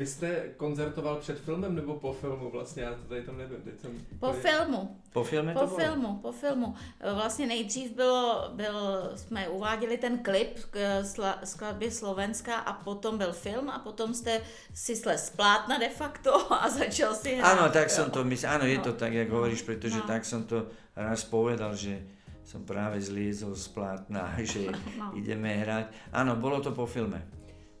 [0.00, 2.82] Vy jste koncertoval před filmem nebo po filmu vlastně?
[2.82, 3.60] Já to tady tam nevím.
[3.62, 5.78] Teď jsem Po filmu, Po filme po to bolo?
[5.78, 6.74] filmu, po filmu.
[7.14, 8.74] Vlastně nejdřív bylo, byl,
[9.16, 11.04] jsme uváděli ten klip k
[11.44, 14.40] skladbě Slovenska a potom byl film a potom jste
[14.74, 17.58] si slez plátna de facto a začal si hrát.
[17.60, 17.94] Áno, tak jo.
[18.00, 18.84] som to myslel, áno, je No.
[18.88, 20.08] to tak, jak hovoríš, pretože No.
[20.08, 20.64] tak som to
[20.96, 22.00] raz povedal, že
[22.48, 24.64] som práve zliezol z plátna, že
[24.96, 25.12] No.
[25.12, 25.92] ideme hrať.
[26.16, 27.20] Áno, bolo to po filme.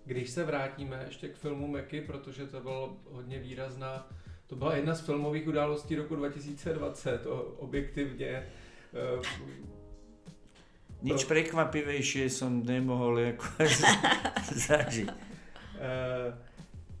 [0.04, 4.08] Když se vrátíme ještě k filmu Meky, protože to bylo hodně výrazná,
[4.46, 8.46] to byla jedna z filmových událostí roku 2020, o, objektivně.
[8.94, 9.22] eh,
[11.00, 13.48] Nič prekvapivejšie som nemohol ako
[14.68, 15.08] zažiť.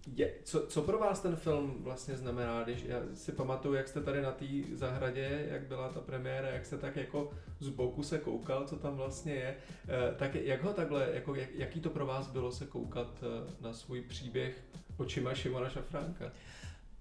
[0.06, 4.00] Je, co, co pro vás ten film vlastně znamená, když já si pamatuju, jak jste
[4.00, 8.18] tady na té zahradě, jak byla ta premiéra, jak jste tak jako z boku se
[8.18, 9.56] koukal, co tam vlastně je,
[9.88, 13.50] eh, tak jak ho takhle, jako jak, jaký to pro vás bylo se koukat eh,
[13.60, 14.64] na svůj příběh
[14.96, 16.32] očima Šimona Šafránka?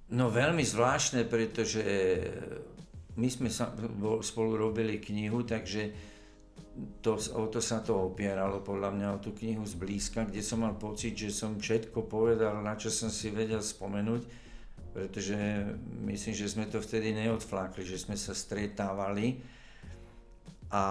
[0.09, 1.85] No veľmi zvláštne, pretože
[3.13, 5.93] my sme sa, bol- spolu robili knihu, takže
[6.99, 10.75] to, o to sa to opieralo podľa mňa o tú knihu zblízka, kde som mal
[10.75, 14.21] pocit, že som všetko povedal, na čo som si vedel spomenúť,
[14.91, 15.35] pretože
[16.03, 19.39] myslím, že sme to vtedy neodflákli, že sme sa stretávali.
[20.69, 20.83] A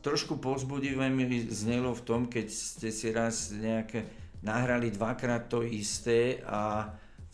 [0.00, 4.04] trošku pozbudivé mi znelo v tom, keď ste si raz nejaké
[4.40, 6.88] nahrali dvakrát to isté a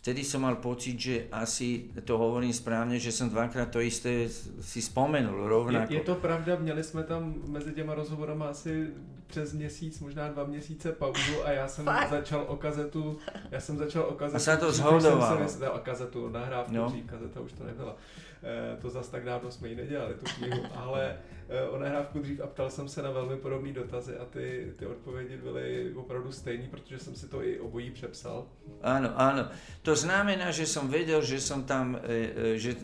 [0.07, 4.31] vtedy som mal pocit, že asi to hovorím správne, že som dvakrát to isté
[4.63, 5.91] si spomenul rovnako.
[5.91, 8.95] Je, je to pravda, měli jsme tam mezi těma rozhovorama asi
[9.27, 12.11] přes měsíc, možná dva měsíce pauzu a já jsem Fakt?
[12.11, 13.19] začal o kazetu,
[13.51, 14.37] já jsem začal o kazetu.
[14.37, 15.41] A se to zhodovalo.
[15.75, 16.95] o kazetu, nahrávku, no.
[17.07, 17.97] kazeta už to nebyla.
[18.43, 21.19] E, to zas tak dávno jsme ji nedělali, tu knihu, ale
[21.49, 24.87] Eh, o nahrávku dřív a ptal jsem se na velmi podobné dotazy a ty, ty
[24.87, 28.47] odpovědi byly opravdu stejné, protože jsem si to i obojí přepsal.
[28.83, 29.47] Áno, áno.
[29.87, 32.75] To znamená, že som vedel, že som tam, eh, eh, že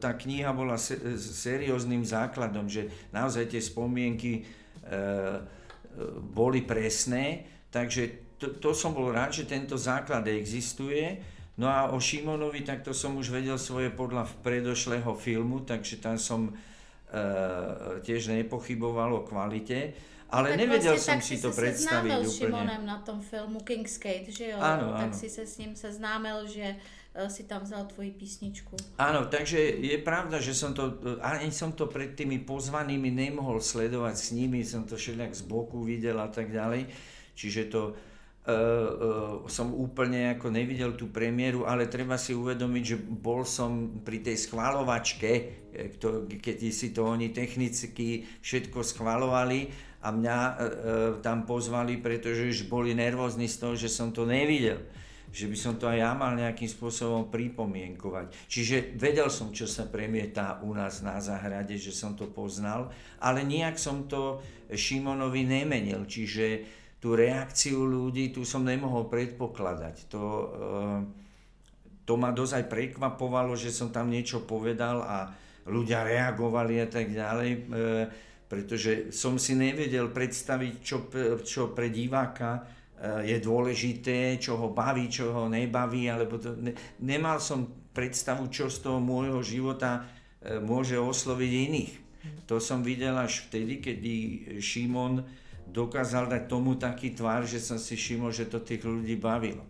[0.00, 0.80] tá kniha bola
[1.20, 4.48] serióznym základom, že naozaj tie spomienky
[6.20, 11.24] boli presné, takže to, to som bol rád, že tento základ existuje.
[11.54, 16.18] No a o Šimonovi, tak to som už vedel svoje podľa predošlého filmu, takže tam
[16.18, 16.50] som
[17.14, 19.94] Eh, tiež nepochyboval o kvalite,
[20.34, 22.26] ale tak nevedel vlastne, som si to predstaviť úplne.
[22.26, 24.58] s Šimonem na tom filmu King's Gate, že jo?
[24.58, 25.20] Áno, tak áno.
[25.22, 28.98] si sa s ním seznámil, že eh, si tam vzal tvoji písničku.
[28.98, 34.14] Áno, takže je pravda, že som to, ani som to pred tými pozvanými nemohol sledovať
[34.18, 36.90] s nimi, som to všelijak z boku videl a tak ďalej,
[37.38, 37.94] čiže to
[38.44, 44.20] uh, som úplne ako nevidel tú premiéru, ale treba si uvedomiť, že bol som pri
[44.20, 45.30] tej schválovačke,
[45.98, 49.72] to, keď si to oni technicky všetko schvalovali
[50.04, 50.54] a mňa uh,
[51.24, 54.78] tam pozvali, pretože už boli nervózni z toho, že som to nevidel
[55.34, 58.46] že by som to aj ja mal nejakým spôsobom pripomienkovať.
[58.46, 63.42] Čiže vedel som, čo sa premietá u nás na záhrade, že som to poznal, ale
[63.42, 64.38] nijak som to
[64.70, 66.06] Šimonovi nemenil.
[66.06, 66.62] Čiže
[67.04, 70.08] tú reakciu ľudí tu som nemohol predpokladať.
[70.08, 70.98] To, eh,
[72.08, 75.28] to ma dosť aj prekvapovalo, že som tam niečo povedal a
[75.68, 77.62] ľudia reagovali a tak ďalej, eh,
[78.48, 81.04] pretože som si nevedel predstaviť, čo,
[81.44, 82.64] čo pre diváka
[82.96, 86.72] eh, je dôležité, čo ho baví, čo ho nebaví, alebo to, ne,
[87.04, 90.08] nemal som predstavu, čo z toho môjho života
[90.44, 91.92] môže osloviť iných.
[92.52, 94.14] To som videl až vtedy, kedy
[94.60, 95.24] Šimon
[95.74, 99.66] dokázal dať tomu taký tvar, že jsem si všiml, že to těch lidí bavilo.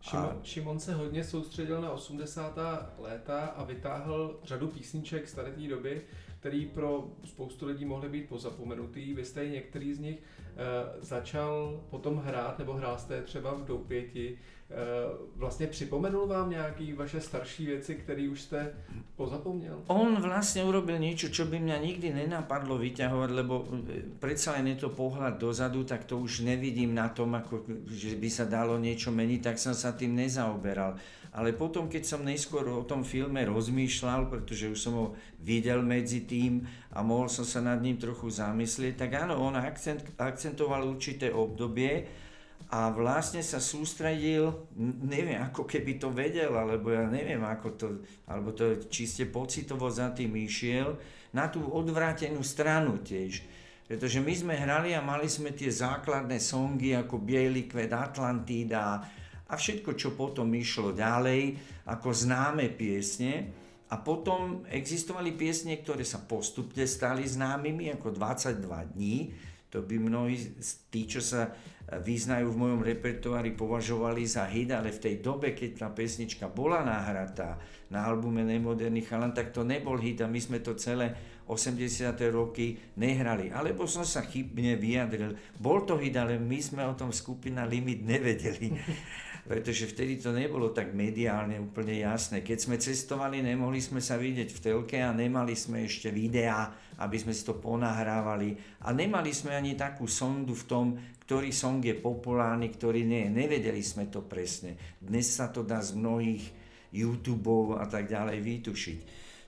[0.00, 0.40] Šimon.
[0.42, 2.58] Šimon se hodně soustředil na 80.
[2.98, 6.02] léta a vytáhl řadu písniček z té doby,
[6.44, 9.14] který pro spoustu lidí mohly být pozapomenutý.
[9.14, 10.20] Vy jste některý z nich e,
[11.00, 14.38] začal potom hrát, nebo hrál jste třeba v Doupěti.
[14.70, 14.76] Eh,
[15.36, 18.72] vlastně připomenul vám nějaký vaše starší věci, které už jste
[19.16, 19.84] pozapomněl?
[19.86, 24.88] On vlastne urobil niečo, čo by mňa nikdy nenapadlo vyťahovať, lebo eh, predsa len je
[24.88, 27.60] to pohľad dozadu, tak to už nevidím na tom, ako,
[27.92, 30.96] že by sa dalo niečo meniť, tak som sa tým nezaoberal.
[31.34, 35.06] Ale potom, keď som neskôr o tom filme rozmýšľal, pretože už som ho
[35.42, 36.62] videl medzi tým
[36.94, 42.06] a mohol som sa nad ním trochu zamyslieť, tak áno, on akcent, akcentoval určité obdobie,
[42.72, 44.72] a vlastne sa sústredil,
[45.04, 47.86] neviem, ako keby to vedel, alebo ja neviem, ako to,
[48.26, 50.96] alebo to čiste pocitovo za tým išiel,
[51.30, 53.44] na tú odvrátenú stranu tiež.
[53.84, 59.04] Pretože my sme hrali a mali sme tie základné songy ako Bielý kvet Atlantida
[59.48, 61.56] a všetko, čo potom išlo ďalej,
[61.88, 63.64] ako známe piesne.
[63.92, 69.30] A potom existovali piesne, ktoré sa postupne stali známymi, ako 22 dní.
[69.70, 70.38] To by mnohí,
[70.88, 71.52] tí, čo sa
[71.84, 76.80] význajú v mojom repertoári považovali za hit, ale v tej dobe, keď tá pesnička bola
[76.80, 77.60] nahratá
[77.92, 81.12] na albume Nemoderný chalan, tak to nebol hit a my sme to celé
[81.44, 82.16] 80.
[82.32, 83.52] roky nehrali.
[83.52, 85.36] Alebo som sa chybne vyjadril.
[85.60, 88.72] Bol to hit, ale my sme o tom skupina Limit nevedeli.
[89.44, 92.40] Pretože vtedy to nebolo tak mediálne úplne jasné.
[92.40, 97.20] Keď sme cestovali, nemohli sme sa vidieť v telke a nemali sme ešte videá, aby
[97.20, 98.56] sme si to ponahrávali.
[98.88, 100.86] A nemali sme ani takú sondu v tom,
[101.28, 103.28] ktorý song je populárny, ktorý nie.
[103.28, 104.80] Nevedeli sme to presne.
[104.96, 106.44] Dnes sa to dá z mnohých
[106.96, 108.98] YouTube a tak ďalej vytušiť.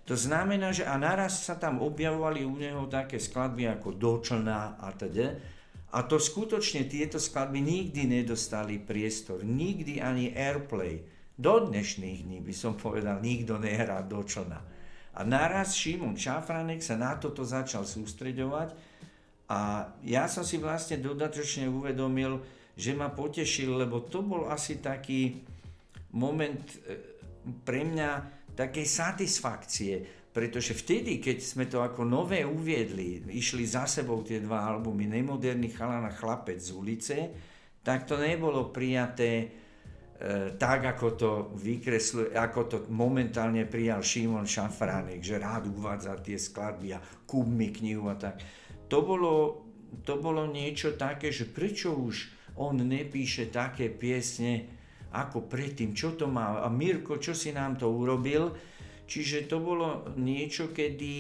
[0.06, 4.92] To znamená, že a naraz sa tam objavovali u neho také skladby ako Dočlná a
[4.92, 5.55] teda.
[5.94, 11.07] A to skutočne tieto skladby nikdy nedostali priestor, nikdy ani airplay.
[11.37, 14.61] Do dnešných dní by som povedal, nikto nehrá Dočlna.
[15.16, 18.77] A naraz Šimon Šafranek sa na toto začal sústreďovať
[19.46, 22.42] a ja som si vlastne dodatočne uvedomil,
[22.77, 25.40] že ma potešil, lebo to bol asi taký
[26.12, 26.77] moment e,
[27.62, 28.11] pre mňa
[28.59, 29.94] takej satisfakcie,
[30.37, 35.72] pretože vtedy, keď sme to ako nové uviedli, išli za sebou tie dva albumy, Nemoderný
[35.72, 37.16] chalan a chlapec z ulice,
[37.81, 39.49] tak to nebolo prijaté
[40.61, 46.92] tak, ako to vykresluje, ako to momentálne prijal Šimon Šafránek, že rád uvádza tie skladby
[46.92, 48.37] a kúp mi knihu a tak.
[48.92, 49.33] To bolo,
[50.05, 54.68] to bolo niečo také, že prečo už on nepíše také piesne
[55.12, 56.61] ako predtým, čo to má.
[56.61, 58.53] A Mirko, čo si nám to urobil?
[59.06, 61.14] Čiže to bolo niečo, kedy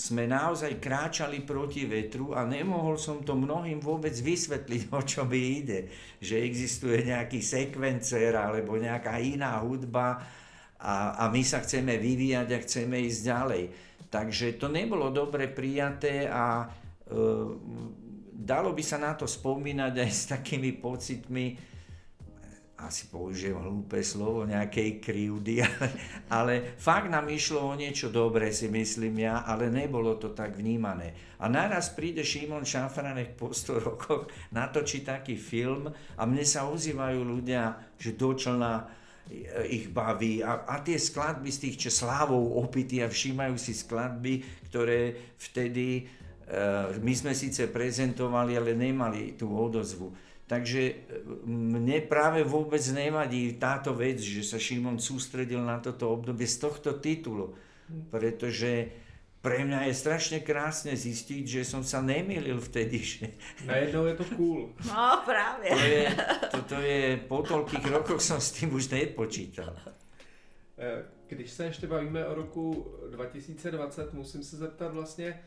[0.00, 5.60] sme naozaj kráčali proti vetru a nemohol som to mnohým vôbec vysvetliť, o čo mi
[5.60, 5.92] ide.
[6.18, 10.16] Že existuje nejaký sekvencer alebo nejaká iná hudba
[10.80, 13.64] a, a my sa chceme vyvíjať a chceme ísť ďalej.
[14.10, 16.66] Takže to nebolo dobre prijaté a e,
[18.32, 21.69] dalo by sa na to spomínať aj s takými pocitmi,
[22.84, 25.88] asi použijem hlúpe slovo, nejakej krivdy, ale,
[26.30, 31.36] ale fakt nám išlo o niečo dobré, si myslím ja, ale nebolo to tak vnímané.
[31.40, 37.20] A naraz príde Šimon Šafranek po 100 rokoch, natočí taký film a mne sa ozývajú
[37.24, 39.00] ľudia, že dočlna
[39.70, 44.42] ich baví a, a tie skladby z tých čo slávou opity a všímajú si skladby,
[44.70, 46.02] ktoré vtedy e,
[46.98, 50.10] my sme síce prezentovali, ale nemali tú odozvu.
[50.50, 50.94] Takže e,
[51.46, 56.98] mne práve vôbec nevadí táto vec, že sa Šimon sústredil na toto obdobie z tohto
[56.98, 57.54] titulu,
[58.10, 58.90] pretože
[59.38, 62.98] pre mňa je strašne krásne zistiť, že som sa nemýlil vtedy.
[63.10, 63.24] Že...
[63.62, 64.74] Najednou je to cool.
[64.90, 65.70] No práve.
[65.70, 66.02] To je,
[66.50, 69.70] toto je, po toľkých rokoch som s tým už nepočítal.
[70.74, 75.40] E, když se ještě bavíme o roku 2020, musím se zeptat vlastně,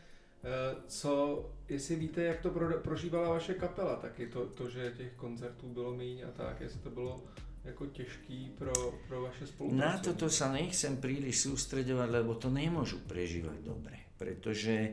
[0.86, 5.68] co, jestli víte, jak to pro, prožívala vaše kapela, taky to, to, že těch koncertů
[5.68, 7.24] bylo méně a tak, jestli to bylo
[7.64, 8.72] jako těžký pro,
[9.08, 9.80] pro vaše spolupráce?
[9.80, 14.92] Na toto sa nechcem príliš sústredovať, lebo to nemôžu prežívať dobre, pretože e,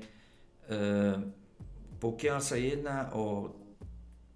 [1.99, 3.51] pokiaľ sa jedná o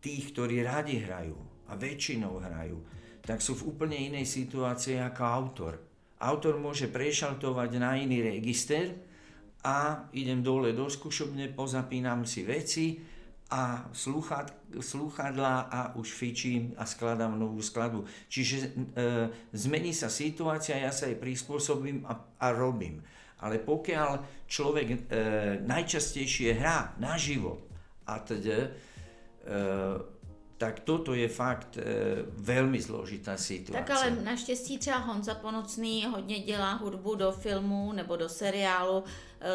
[0.04, 1.39] tých, ktorí radi hrajú
[1.71, 2.78] a väčšinou hrajú,
[3.23, 5.73] tak sú v úplne inej situácii ako autor.
[6.19, 9.14] Autor môže prešaltovať na iný register,
[9.65, 13.01] a idem dole do skúšobne, pozapínam si veci
[13.49, 13.89] a
[14.78, 18.06] slúchadla a už fičím a skladám novú skladbu.
[18.30, 18.69] Čiže e,
[19.54, 23.01] zmení sa situácia, ja sa jej prispôsobím a, a robím.
[23.41, 24.97] Ale pokiaľ človek e,
[25.65, 27.65] najčastejšie hrá naživo
[28.06, 28.69] a teda e,
[30.58, 31.82] tak toto je fakt e,
[32.28, 33.84] velmi zložitá situace.
[33.84, 39.04] Tak ale naštěstí třeba Honza Ponocný hodně dělá hudbu do filmu nebo do seriálu,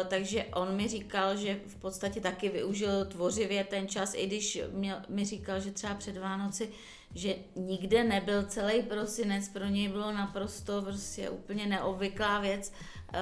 [0.07, 4.97] takže on mi říkal, že v podstatě taky využil tvořivě ten čas, i když měl,
[5.09, 6.69] mi říkal, že třeba před Vánoci,
[7.15, 12.73] že nikde nebyl celý prosinec, pro něj bylo naprosto prostě úplně neobvyklá věc.
[13.13, 13.19] E,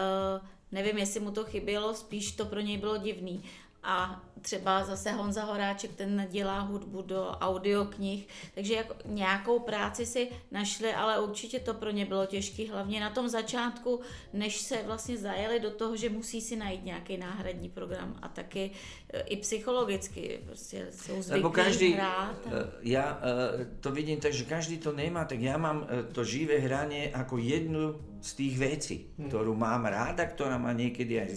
[0.71, 3.43] nevím, jestli mu to chybělo, spíš to pro něj bylo divný
[3.83, 10.29] a třeba zase Honza Horáček, ten dělá hudbu do audioknih, takže jako nějakou práci si
[10.51, 13.99] našli, ale určitě to pro ně bylo těžké, hlavně na tom začátku,
[14.33, 18.71] než se vlastně zajeli do toho, že musí si najít nějaký náhradní program a taky
[19.13, 22.35] e, i psychologicky prostě jsou zvyklí Lebo každý, hrát.
[22.47, 22.49] A...
[22.55, 26.59] E, ja e, to vidím tak, že každý to nemá, tak ja mám to živé
[26.59, 29.27] hranie ako jednu z tých vecí, hmm.
[29.27, 31.29] ktorú mám ráda, ktorá ma niekedy aj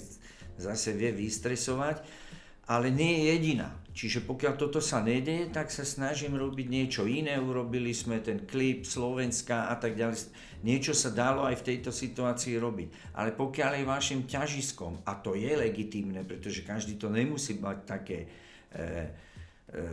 [0.58, 2.02] zase vie vystresovať
[2.72, 3.82] ale nie je jediná.
[3.92, 7.36] Čiže pokiaľ toto sa nedeje, tak sa snažím robiť niečo iné.
[7.36, 10.32] Urobili sme ten klip Slovenska a tak ďalej.
[10.64, 13.12] Niečo sa dalo aj v tejto situácii robiť.
[13.20, 18.18] Ale pokiaľ je vašim ťažiskom, a to je legitímne, pretože každý to nemusí mať také
[18.24, 18.26] e,
[18.80, 18.88] e,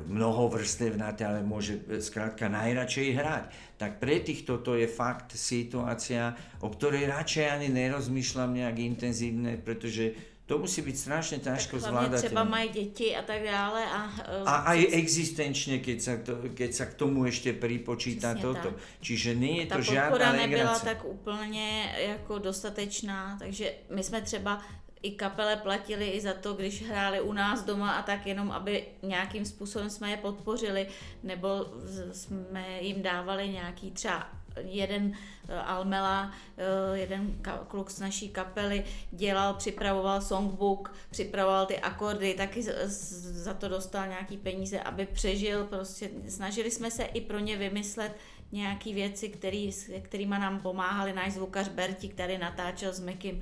[0.07, 3.43] mnohovrstevnaté, ale môže e, skrátka najradšej hrať.
[3.75, 6.31] Tak pre týchto to je fakt situácia,
[6.63, 12.19] o ktorej radšej ani nerozmýšľam nejak intenzívne, pretože to musí byť strašne ťažko tak zvládať.
[12.25, 13.85] třeba mají deti a tak dále.
[13.85, 14.01] A,
[14.41, 18.73] uh, a aj existenčne, keď sa, to, keď sa k tomu ešte pripočíta toto.
[18.73, 18.81] Tak.
[18.97, 20.47] Čiže nie je to žiadna legrace.
[20.47, 24.61] nebyla tak úplně jako dostatečná, takže my jsme třeba
[25.01, 28.83] i kapele platili i za to, když hráli u nás doma a tak jenom, aby
[29.01, 30.87] nějakým způsobem jsme je podpořili,
[31.23, 31.65] nebo
[32.11, 34.29] jsme jim dávali nějaký třeba
[34.63, 35.13] jeden
[35.49, 42.63] eh, Almela, eh, jeden kluk z naší kapely dělal, připravoval songbook, připravoval ty akordy, taky
[42.63, 48.15] za to dostal nějaký peníze, aby přežil, prostě snažili jsme se i pro ně vymyslet
[48.51, 51.13] nějaký věci, který, kterýma nám pomáhali.
[51.13, 53.41] Náš zvukař Berti, který natáčel s Mekim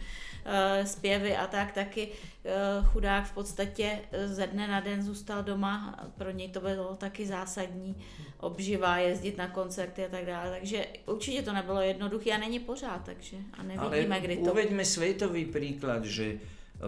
[0.83, 6.31] zpěvy a tak, taky uh, chudák v podstatě ze dne na den zůstal doma, pro
[6.31, 7.95] něj to bylo taky zásadní
[8.38, 13.02] obživa, jezdit na koncerty a tak dále, takže určitě to nebylo jednoduché a není pořád,
[13.06, 14.52] takže a nevidíme, Ale kdy to...
[14.52, 16.37] uveďme světový příklad, že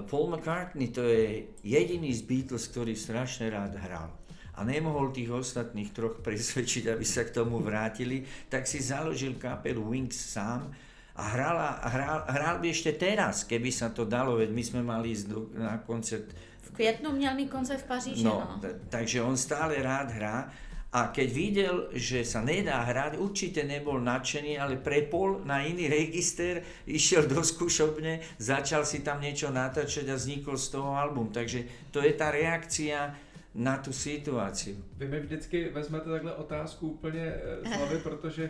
[0.09, 4.13] Paul McCartney to je jediný z Beatles, ktorý strašne rád hral.
[4.59, 9.79] a nemohol tých ostatných troch presvedčiť, aby sa k tomu vrátili, tak si založil kapelu
[9.87, 10.75] Wings sám
[11.19, 11.57] a hral,
[11.91, 15.51] hral, hral by ešte teraz, keby sa to dalo, veď my sme mali ísť do,
[15.59, 16.31] na koncert.
[16.63, 18.59] V květnu měl mít koncert v Paříži, no.
[18.63, 18.69] no.
[18.89, 20.49] takže on stále rád hrá
[20.89, 26.65] a keď videl, že sa nedá hrať, určite nebol nadšený, ale prepol na iný register,
[26.89, 31.29] išiel do skúšobne, začal si tam niečo natáčať a vznikol z toho album.
[31.29, 33.13] Takže to je tá reakcia
[33.55, 34.77] na tu situaci.
[34.97, 37.33] Vy mi vždycky vezmete takhle otázku úplně
[37.65, 38.49] z hlavy, protože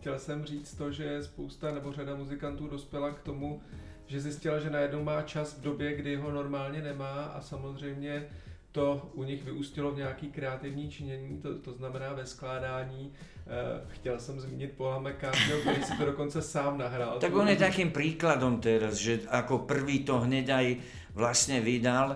[0.00, 3.60] chtěl jsem říct to, že spousta nebo řada muzikantů dospěla k tomu,
[4.06, 8.26] že zjistila, že najednou má čas v době, kdy ho normálně nemá a samozřejmě
[8.72, 13.12] to u nich vyústilo v nějaký kreativní činění, to, to znamená ve skládání.
[13.46, 17.18] Uh, chtěl jsem zmínit Paula McCartneyho, který si to dokonce sám nahrál.
[17.18, 20.66] Tak on je takým príkladom teraz, že ako prvý to hneď aj
[21.18, 22.14] vlastne vydal.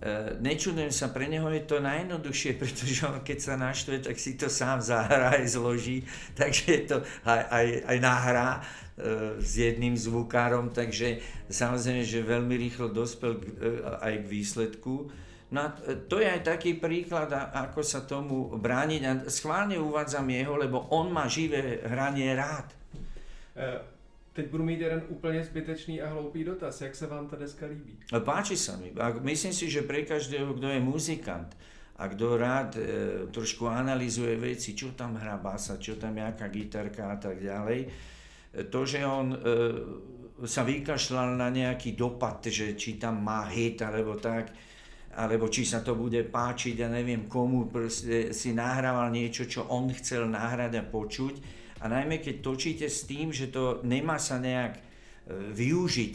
[0.00, 4.32] Uh, nečudujem sa, pre neho je to najjednoduchšie, pretože on keď sa naštve, tak si
[4.32, 6.08] to sám zahrá aj zloží,
[6.40, 6.96] takže je to
[7.28, 11.20] aj, aj, aj nahrá uh, s jedným zvukárom, takže
[11.52, 15.12] samozrejme, že veľmi rýchlo dospel k, uh, aj k výsledku.
[15.50, 15.68] No a
[16.08, 19.02] to je aj taký príklad, ako sa tomu brániť.
[19.02, 22.70] A schválne uvádzam jeho, lebo on má živé hranie rád.
[24.32, 26.80] Teď budu mít jeden úplně zbytečný a hloupý dotaz.
[26.80, 27.98] Jak se vám ta deska líbí?
[28.24, 28.92] Páči sa mi.
[29.20, 31.56] Myslím si, že pre každého, kto je muzikant
[32.00, 32.82] a kto rád e,
[33.28, 37.88] trošku analizuje veci, čo tam hrá basa, čo tam jaká gitarka a tak ďalej, e,
[38.72, 39.38] to, že on e,
[40.48, 44.48] sa vykašľal na nejaký dopad, že či tam má hit alebo tak,
[45.12, 49.92] alebo či sa to bude páčiť, ja neviem komu, proste si nahrával niečo, čo on
[49.92, 51.34] chcel nahrať a počuť.
[51.80, 54.80] A najmä keď točíte s tým, že to nemá sa nejak e,
[55.56, 56.14] využiť,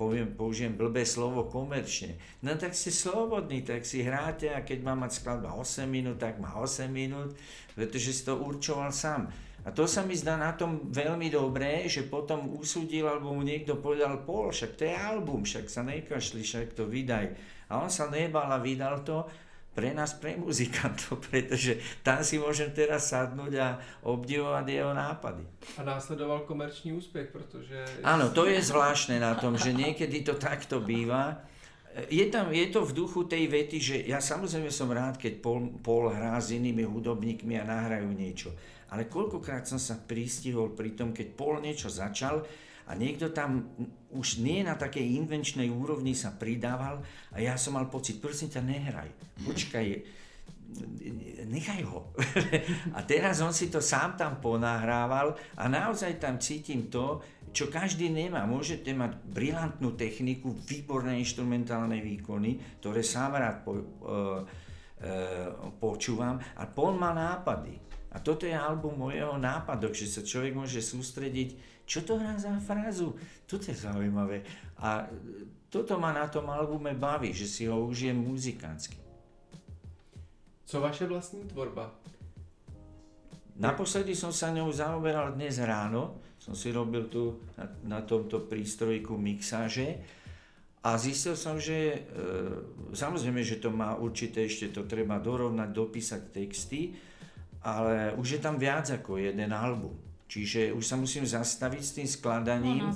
[0.00, 4.96] poviem, použijem blbé slovo komerčne, no tak ste slobodní, tak si hráte a keď má
[4.96, 7.36] mať skladba 8 minút, tak má 8 minút,
[7.76, 9.28] pretože si to určoval sám.
[9.60, 13.76] A to sa mi zdá na tom veľmi dobré, že potom usúdil, alebo mu niekto
[13.76, 17.36] povedal, Pol, však to je album, však sa nekašli, však to vydaj.
[17.68, 19.28] A on sa nebal a vydal to
[19.70, 23.68] pre nás, pre muzikantov, pretože tam si môžem teraz sadnúť a
[24.06, 25.44] obdivovať jeho nápady.
[25.78, 27.76] A následoval komerčný úspech, pretože...
[28.02, 31.46] Áno, to je zvláštne na tom, že niekedy to takto býva.
[32.06, 35.74] Je, tam, je to v duchu tej vety, že ja samozrejme som rád, keď Paul,
[35.82, 38.54] Paul hrá s inými hudobníkmi a nahrajú niečo
[38.90, 42.42] ale koľkokrát som sa pristihol pri tom, keď Paul niečo začal
[42.90, 43.70] a niekto tam
[44.10, 48.66] už nie na takej invenčnej úrovni sa pridával a ja som mal pocit, prosím ťa,
[48.66, 49.10] nehraj,
[49.46, 49.86] počkaj,
[51.46, 52.10] nechaj ho.
[52.96, 58.10] a teraz on si to sám tam ponahrával a naozaj tam cítim to, čo každý
[58.10, 58.46] nemá.
[58.46, 63.82] Môžete mať brilantnú techniku, výborné instrumentálne výkony, ktoré sám rád po, uh,
[64.42, 67.90] uh, počúvam a Paul má nápady.
[68.10, 72.38] A toto je album o jeho nápadoch, že sa človek môže sústrediť, čo to hrá
[72.38, 73.18] za frázu.
[73.50, 74.46] Toto je zaujímavé.
[74.78, 75.10] A
[75.66, 78.94] toto ma na tom albume baví, že si ho užijem muzikánsky.
[80.70, 81.90] Co vaše vlastní tvorba?
[83.58, 86.22] Naposledy som sa ňou zaoberal dnes ráno.
[86.38, 89.98] Som si robil tu na, na tomto prístrojiku mixáže
[90.80, 91.98] a zistil som, že e,
[92.96, 96.96] samozrejme, že to má určité, ešte to treba dorovnať, dopísať texty,
[97.60, 100.09] ale už je tam viac ako jeden album.
[100.30, 102.86] Čiže už sa musím zastaviť s tým skladaním.
[102.86, 102.94] No,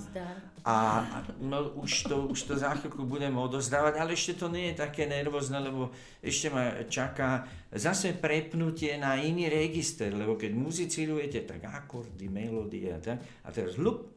[0.64, 1.02] a
[1.42, 5.04] no, už, to, už to za chvíľku budem odozdávať, ale ešte to nie je také
[5.10, 5.90] nervózne, lebo
[6.22, 7.42] ešte ma čaká
[7.74, 13.76] zase prepnutie na iný register, lebo keď muzicirujete, tak akordy, melódie a tak, a teraz
[13.76, 14.14] lup,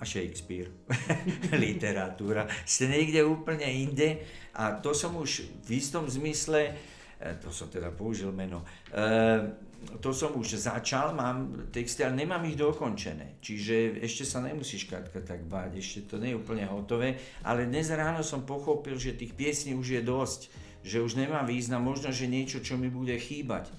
[0.00, 0.68] a Shakespeare,
[1.64, 2.44] literatúra.
[2.68, 4.20] Ste niekde úplne inde
[4.52, 6.76] a to som už v istom zmysle,
[7.16, 12.44] e, to som teda použil meno, e, to som už začal, mám texty, ale nemám
[12.44, 13.40] ich dokončené.
[13.40, 17.16] Čiže ešte sa nemusíš Katka tak báť, ešte to nie je úplne hotové.
[17.40, 20.40] Ale dnes ráno som pochopil, že tých piesní už je dosť,
[20.84, 23.74] že už nemá význam, možno, že niečo, čo mi bude chýbať, e,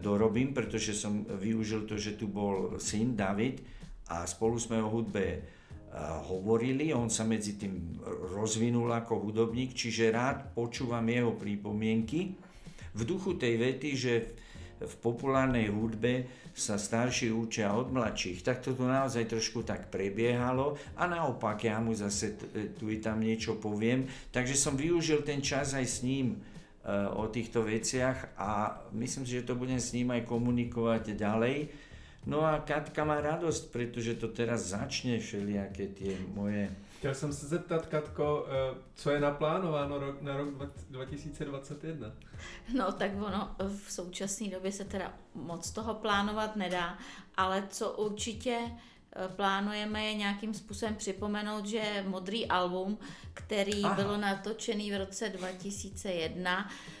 [0.00, 3.64] dorobím, pretože som využil to, že tu bol syn David
[4.12, 5.38] a spolu sme o hudbe e,
[6.28, 8.00] hovorili, on sa medzi tým
[8.36, 12.36] rozvinul ako hudobník, čiže rád počúvam jeho prípomienky
[12.94, 14.14] v duchu tej vety, že
[14.80, 18.42] v populárnej hudbe sa starší učia od mladších.
[18.42, 22.38] Tak to tu naozaj trošku tak prebiehalo a naopak ja mu zase
[22.78, 24.06] tu i tam niečo poviem.
[24.30, 29.38] Takže som využil ten čas aj s ním uh, o týchto veciach a myslím si,
[29.38, 31.56] že to budem s ním aj komunikovať ďalej.
[32.24, 36.72] No a Katka má radosť, pretože to teraz začne všelijaké tie moje
[37.04, 40.48] Chtěl jsem se zeptat, Katko, eh, co je naplánováno na rok
[40.90, 42.12] 2021?
[42.74, 46.98] No tak ono v současné době se teda moc toho plánovat nedá,
[47.36, 52.98] ale co určitě eh, plánujeme je nějakým způsobem připomenout, že Modrý album,
[53.34, 53.94] který Aha.
[53.94, 56.93] bylo natočený v roce 2001, Eh,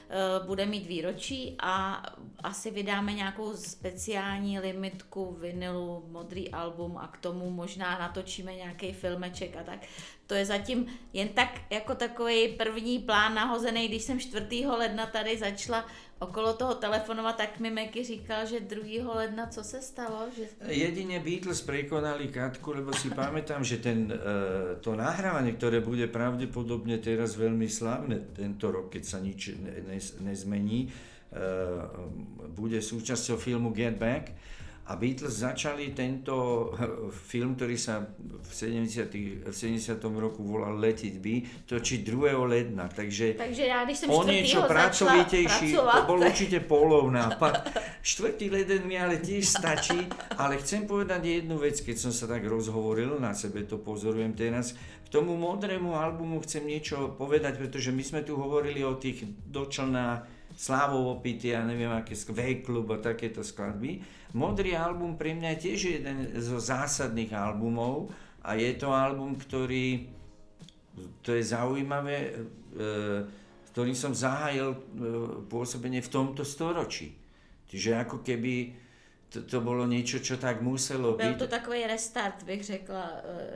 [0.46, 2.02] bude mít výročí a
[2.42, 9.56] asi vydáme nějakou speciální limitku vinilu, modrý album a k tomu možná natočíme nějaký filmeček
[9.56, 9.78] a tak.
[10.26, 14.66] To je zatím jen tak jako takový první plán nahozený, když jsem 4.
[14.66, 15.84] ledna tady začala
[16.18, 19.14] okolo toho telefonovat, tak mi Meky říkal, že 2.
[19.14, 20.26] ledna co se stalo?
[20.36, 20.72] Že...
[20.72, 26.98] Jedine Beatles prekonali Katku, lebo si pamätám, že ten, uh, to nahrávanie, ktoré bude pravdepodobne
[26.98, 31.90] teraz veľmi slavné tento rok, keď sa nič ne, ne, nezmení, uh,
[32.54, 34.32] bude súčasťou filmu Get Back,
[34.84, 39.48] a Beatles začali tento eh, film, ktorý sa v 70.
[39.48, 39.96] v 70.
[40.20, 42.36] roku volal Let It Be, točiť 2.
[42.44, 42.92] ledna.
[42.92, 47.72] Takže, Takže ja, když som o niečo pracovitejší, to bol určite polov nápad.
[48.04, 48.36] 4.
[48.52, 50.04] leden mi ale tiež stačí,
[50.36, 54.76] ale chcem povedať jednu vec, keď som sa tak rozhovoril, na sebe to pozorujem teraz,
[54.76, 60.28] k tomu modrému albumu chcem niečo povedať, pretože my sme tu hovorili o tých dočlná
[60.92, 64.23] opity a neviem aké V-klub a takéto skladby.
[64.34, 68.10] Modrý album pre mňa je tiež jeden zo zásadných albumov
[68.42, 70.10] a je to album, ktorý,
[71.22, 72.30] to je zaujímavé, e,
[73.70, 74.78] ktorým som zahájil e,
[75.46, 77.14] pôsobenie v tomto storočí.
[77.70, 78.74] Čiže ako keby
[79.34, 81.26] to, to bolo niečo, čo tak muselo byť.
[81.26, 83.04] Byl to takový restart, bych řekla,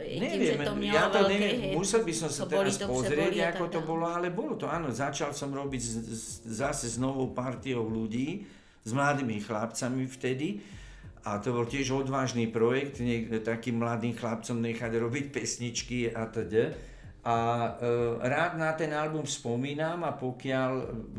[0.03, 1.75] i neviem, tím, že to mělo ja to neviem, hit.
[1.79, 5.31] musel by som sa teraz to pozrieť, ako to bolo, ale bolo to, áno, začal
[5.31, 8.58] som robiť z, z, zase s novou partiou ľudí,
[8.89, 10.65] s mladými chlapcami vtedy,
[11.29, 16.73] a to bol tiež odvážny projekt, niek- takým mladým chlapcom nechať robiť pesničky a teda
[17.29, 17.71] a e,
[18.25, 20.71] rád na ten album spomínam a pokiaľ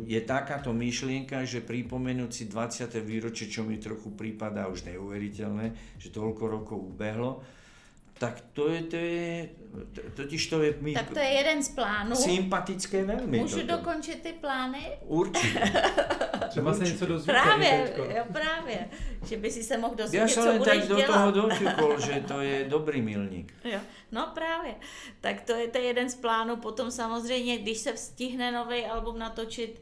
[0.09, 2.89] je takáto myšlienka, že pripomenúť si 20.
[3.03, 7.45] výročie, čo mi trochu prípada už neuveriteľné, že toľko rokov ubehlo,
[8.20, 9.49] tak to je, to je,
[10.15, 12.15] totiž to je mi Tak to je jeden z plánů.
[12.15, 13.39] Sympatické veľmi.
[13.39, 13.78] Můžu toto.
[13.78, 14.99] dokončit ty plány?
[15.07, 15.72] Určitě.
[16.49, 17.32] Třeba se něco dozvíte.
[17.32, 18.89] Právě, jo, právě.
[19.26, 21.07] Že by si se mohl dozvědět, Já jsem len tak do dělat.
[21.07, 23.53] toho doťukol, že to je dobrý milník.
[23.63, 23.80] Jo,
[24.11, 24.76] no právě.
[25.22, 26.55] Tak to je, to je jeden z plánů.
[26.55, 29.82] Potom samozřejmě, když se stihne nový album natočit,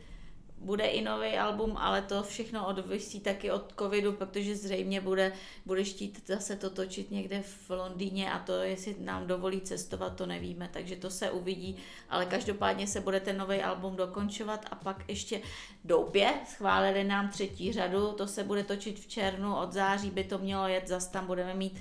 [0.57, 5.33] bude i nový album, ale to všechno odvisí taky od covidu, protože zřejmě bude,
[5.65, 10.25] bude štít zase to točit někde v Londýně a to, jestli nám dovolí cestovat, to
[10.25, 11.77] nevíme, takže to se uvidí,
[12.09, 15.41] ale každopádně se bude ten nový album dokončovat a pak ještě
[15.85, 20.37] doupě, schválili nám třetí řadu, to se bude točit v červnu, od září by to
[20.37, 21.79] mělo jet, zase tam budeme mít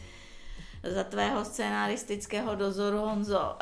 [0.95, 3.57] za tvého scénaristického dozoru, Honzo,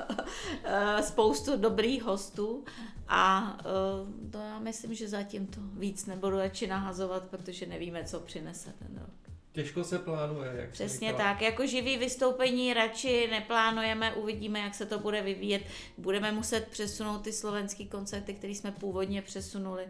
[1.00, 2.64] spoustu dobrých hostů
[3.08, 8.20] a uh, to já myslím, že zatím to víc nebudu radši nahazovat, protože nevíme, co
[8.20, 9.10] přinese ten rok.
[9.52, 10.52] Těžko se plánuje.
[10.56, 15.62] Jak Přesně tak, jako živý vystoupení radši neplánujeme, uvidíme, jak se to bude vyvíjet.
[15.98, 19.86] Budeme muset přesunout ty slovenský koncerty, které jsme původně přesunuli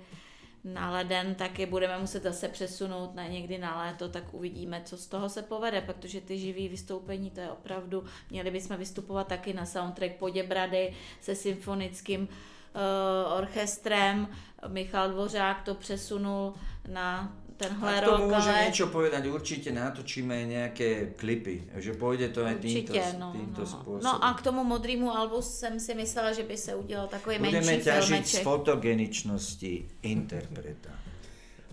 [0.64, 4.96] na leden, tak je budeme muset zase přesunout na někdy na léto, tak uvidíme, co
[4.96, 9.52] z toho se povede, protože ty živý vystoupení, to je opravdu, měli bychom vystupovat taky
[9.52, 14.28] na soundtrack Poděbrady se symfonickým uh, orchestrem.
[14.68, 16.54] Michal Dvořák to přesunul
[16.88, 18.64] na tenhle a k tomu rok, ale...
[18.64, 23.68] niečo povedať, určite natočíme nejaké klipy, že pôjde to aj týmto, no, týmto no.
[23.68, 24.00] spôsobom.
[24.00, 27.61] No a k tomu modrému albu jsem si myslela, že by se udělal takový Budeme
[27.61, 28.40] menší ťažiť filmeček.
[28.40, 30.90] z fotogeničnosti interpreta.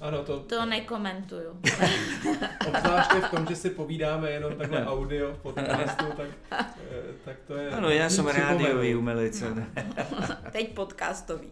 [0.02, 0.40] Ano, to...
[0.40, 1.50] To nekomentuju.
[2.68, 7.56] Obzvláště v tom, že si povídáme jenom takhle audio v podcastu, tak, eh, tak to
[7.56, 7.70] je...
[7.70, 9.42] Ano, já jsem rádiový umelec.
[9.42, 9.66] No.
[10.52, 11.50] Teď podcastový.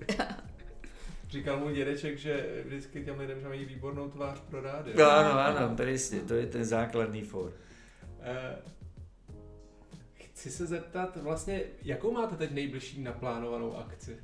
[1.35, 4.97] Říkal můj dědeček, že vždycky těm lidem, že mají výbornou tvář pro rádio.
[4.97, 7.53] No, ano, ano, přesně, to je ten základní for.
[8.21, 8.57] Eh,
[10.13, 14.17] chci se zeptat, vlastně, jakou máte teď nejbližší naplánovanou akci?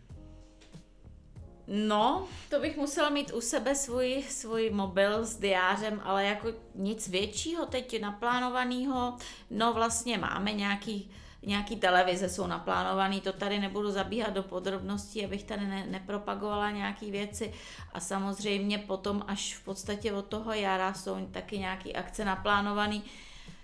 [1.68, 7.08] No, to bych musela mít u sebe svůj, svůj mobil s diářem, ale jako nic
[7.08, 9.18] většího teď naplánovaného.
[9.50, 11.12] No vlastně máme nějaký,
[11.44, 17.12] nějaký televize jsou naplánovaný, to tady nebudu zabíhat do podrobností, abych tady ne, nepropagovala nějaký
[17.12, 17.54] věci
[17.94, 23.04] a samozřejmě potom až v podstatě od toho jara jsou taky nějaký akce naplánovaný,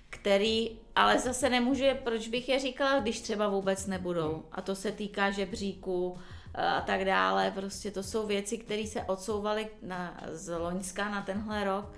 [0.09, 4.43] který ale zase nemůže, proč bych je říkala, když třeba vůbec nebudou.
[4.51, 6.17] A to se týká žebříků,
[6.57, 7.51] a tak dále.
[7.51, 11.91] Prostě to jsou věci, které se odsouvaly na, z Loňska na tenhle rok,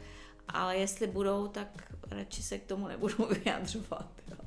[0.48, 1.68] ale jestli budou, tak
[2.12, 4.08] radši se k tomu nebudu vyjadřovat.
[4.32, 4.38] Jo.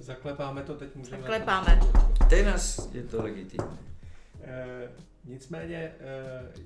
[0.00, 1.22] Zaklepáme to, teď můžeme...
[1.22, 1.80] Zaklepáme.
[2.28, 3.78] Teraz je to legitimní.
[4.42, 4.88] E,
[5.24, 5.92] nicméně e,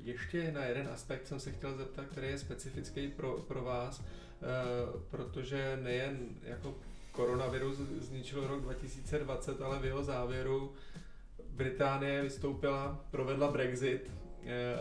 [0.02, 4.04] ještě na jeden aspekt jsem se chtěl zeptat, který je specifický pro, pro vás, e,
[5.10, 6.74] protože nejen jako
[7.12, 10.72] koronavirus zničil rok 2020, ale v jeho závěru
[11.48, 14.10] Británie vystoupila, provedla Brexit.
[14.46, 14.76] E,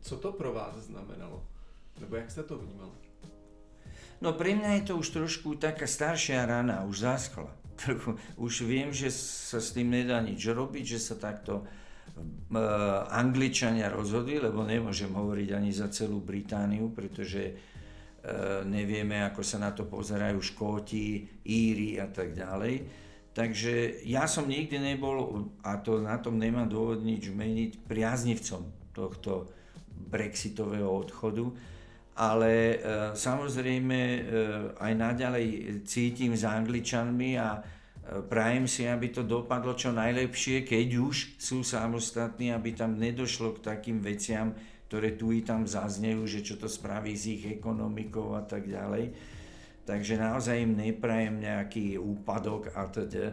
[0.00, 1.46] co to pro vás znamenalo?
[2.00, 2.90] Nebo jak jste to vnímal?
[4.20, 7.61] No pre mňa je to už trošku taká staršia rana, už zaschla.
[8.38, 11.66] Už viem, že sa s tým nedá nič robiť, že sa takto uh,
[13.10, 19.70] Angličania rozhodli, lebo nemôžem hovoriť ani za celú Britániu, pretože uh, nevieme, ako sa na
[19.74, 23.02] to pozerajú Škóti, Íri a tak ďalej.
[23.32, 29.48] Takže ja som nikdy nebol, a to na tom nemá dôvod nič meniť, priaznivcom tohto
[30.12, 31.48] brexitového odchodu
[32.12, 32.76] ale e,
[33.16, 34.20] samozrejme e,
[34.76, 35.46] aj naďalej
[35.88, 37.60] cítim s Angličanmi a e,
[38.20, 43.64] prajem si, aby to dopadlo čo najlepšie, keď už sú samostatní, aby tam nedošlo k
[43.64, 44.52] takým veciam,
[44.92, 49.08] ktoré tu i tam zaznejú, že čo to spraví s ich ekonomikou a tak ďalej.
[49.88, 53.32] Takže naozaj im neprajem nejaký úpadok a teda,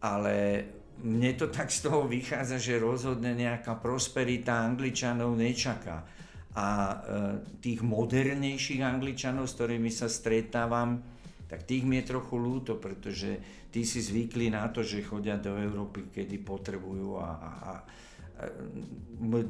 [0.00, 0.64] ale
[1.04, 6.23] mne to tak z toho vychádza, že rozhodne nejaká prosperita Angličanov nečaká
[6.54, 6.96] a e,
[7.58, 11.02] tých modernejších Angličanov, s ktorými sa stretávam,
[11.50, 13.38] tak tých mi je trochu ľúto, pretože
[13.74, 17.72] tí si zvykli na to, že chodia do Európy, kedy potrebujú a, a, a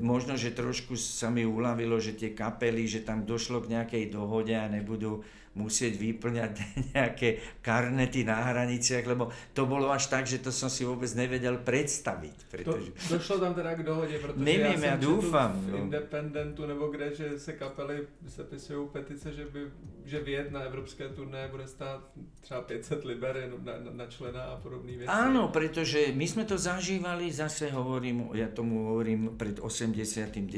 [0.00, 4.52] možno, že trošku sa mi uľavilo, že tie kapely, že tam došlo k nejakej dohode
[4.52, 5.24] a nebudú
[5.54, 6.52] musieť vyplňať
[6.94, 11.62] nejaké karnety na hraniciach, lebo to bolo až tak, že to som si vôbec nevedel
[11.62, 12.36] predstaviť.
[12.50, 12.90] Pretože...
[12.90, 15.52] To, došlo tam teda k dohodě, protože Nevím, já, já doufám.
[15.60, 15.76] v no.
[15.78, 19.60] Independentu nebo kde, že se kapely sepisují petice, že, by,
[20.04, 22.00] že vyjet na evropské turné bude stát
[22.40, 25.08] třeba 500 liber na, na, na člena a podobné věci.
[25.08, 30.52] Áno, pretože my sme to zažívali, zase hovorím, ja tomu hovorím pred 89.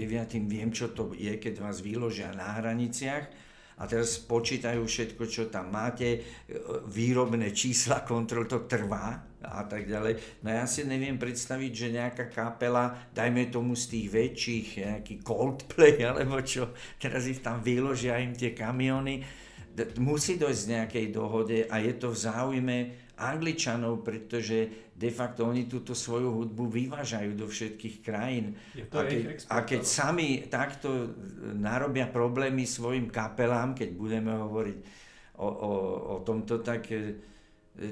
[0.49, 3.46] Viem, čo to je, keď vás vyložia na hraniciach
[3.77, 6.25] a teraz počítajú všetko, čo tam máte,
[6.89, 10.41] výrobné čísla kontrol, to trvá a tak ďalej.
[10.43, 16.01] No ja si neviem predstaviť, že nejaká kapela, dajme tomu z tých väčších, nejaký Coldplay
[16.09, 19.21] alebo čo, teraz ich tam vyložia im tie kamiony,
[20.01, 22.79] musí dojsť nejakej dohode a je to v záujme
[23.17, 28.53] Angličanov, pretože de facto oni túto svoju hudbu vyvážajú do všetkých krajín.
[28.93, 31.17] A keď, a keď sami takto
[31.57, 34.79] narobia problémy svojim kapelám, keď budeme hovoriť
[35.41, 35.73] o, o,
[36.13, 37.17] o tomto, tak e,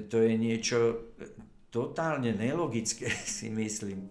[0.08, 0.78] to je niečo
[1.72, 4.08] totálne nelogické, si myslím.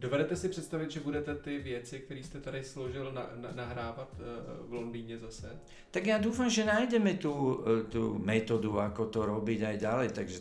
[0.00, 4.68] Dovedete si představit, že budete ty věci, které jste tady složil, na, na, nahrávat uh,
[4.68, 5.52] v Londýne zase?
[5.92, 10.38] Tak ja dúfam, že nájdeme tú, e, tú metódu, ako to robiť aj ďalej, takže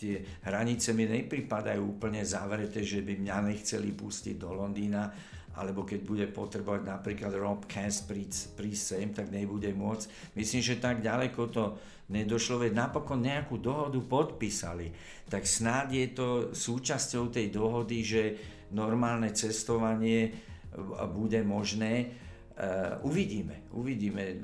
[0.00, 5.12] tie hranice mi nepripadajú úplne zavreté, že by mňa nechceli pustiť do Londýna,
[5.54, 10.32] alebo keď bude potrebovať napríklad Rob Cass prísť, prísť sem, tak nebude môcť.
[10.34, 11.64] Myslím, že tak ďaleko to
[12.08, 14.90] nedošlo, veď napokon nejakú dohodu podpísali.
[15.28, 18.22] Tak snáď je to súčasťou tej dohody, že
[18.74, 20.34] normálne cestovanie
[21.14, 22.10] bude možné.
[22.54, 24.38] Uh, uvidíme, uvidíme.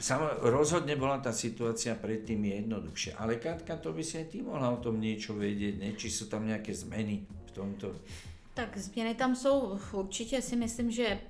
[0.00, 3.20] Samo, rozhodne bola tá situácia predtým jednoduchšia.
[3.20, 5.92] Ale Katka, to by si aj ty mohla o tom niečo vedieť, ne?
[5.92, 7.92] či sú tam nejaké zmeny v tomto.
[8.54, 11.20] Tak změny tam jsou, určitě si myslím, že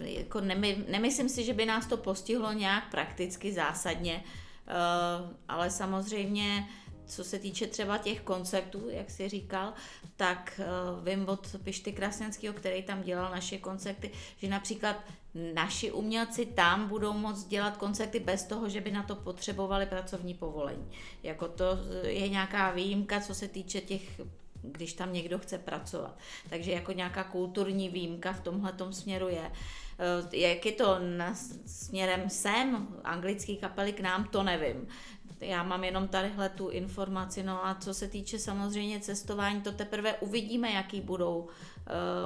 [0.00, 6.68] jako nemy, nemyslím si, že by nás to postihlo nějak prakticky zásadně, uh, ale samozřejmě
[7.06, 9.72] co se týče třeba těch koncertů, jak jsi říkal,
[10.16, 14.96] tak uh, vím od Pišty Krasňanského, který tam dělal naše koncerty, že například
[15.54, 20.34] naši umělci tam budou moct dělat koncerty bez toho, že by na to potřebovali pracovní
[20.34, 20.90] povolení.
[21.22, 21.64] Jako to
[22.02, 24.20] je nějaká výjimka, co se týče těch
[24.62, 26.18] když tam někdo chce pracovat.
[26.50, 29.50] Takže jako nějaká kulturní výjimka v tomhle směru je.
[29.98, 31.34] Eh, jak je to na,
[31.66, 34.88] směrem sem, anglický kapely k nám, to nevím
[35.42, 40.14] já mám jenom tadyhle tu informaci, no a co se týče samozřejmě cestování, to teprve
[40.14, 41.48] uvidíme, jaký budou uh,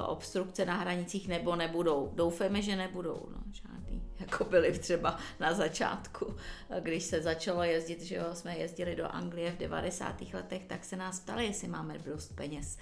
[0.07, 2.11] obstrukce na hranicích nebo nebudou.
[2.15, 6.35] Doufejme, že nebudou, no, žádný, jako byly třeba na začátku,
[6.79, 10.21] když se začalo jezdit, že jo, jsme jezdili do Anglie v 90.
[10.33, 12.77] letech, tak se nás ptali, jestli máme dost peněz,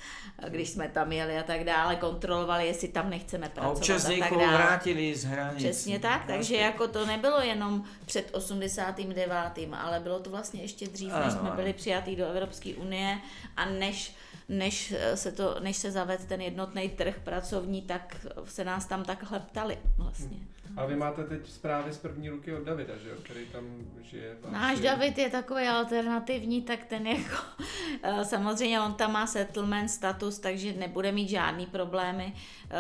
[0.50, 4.20] když jsme tam jeli a tak dále, kontrolovali, jestli tam nechceme pracovat a občas a
[4.20, 4.58] tak dále.
[4.58, 5.64] vrátili z hranic.
[5.64, 11.14] Přesně tak, takže jako to nebylo jenom před 89., ale bylo to vlastně ještě dřív,
[11.26, 13.18] než jsme byli přijatí do Evropské unie
[13.58, 14.16] a než
[14.50, 19.40] než se, to, než se zaved ten jednotný trh pracovní, tak se nás tam takhle
[19.40, 20.38] ptali vlastně.
[20.78, 23.64] A vy máte teď zprávy z první ruky od Davida, že jo, který tam
[24.02, 24.36] žije.
[24.52, 27.36] Náš David je takový alternativní, tak ten jako,
[28.04, 32.76] eh, samozřejmě on tam má settlement status, takže nebude mít žádný problémy eh,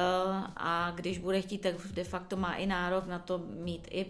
[0.56, 4.06] a když bude chtít, tak de facto má i nárok na to mít i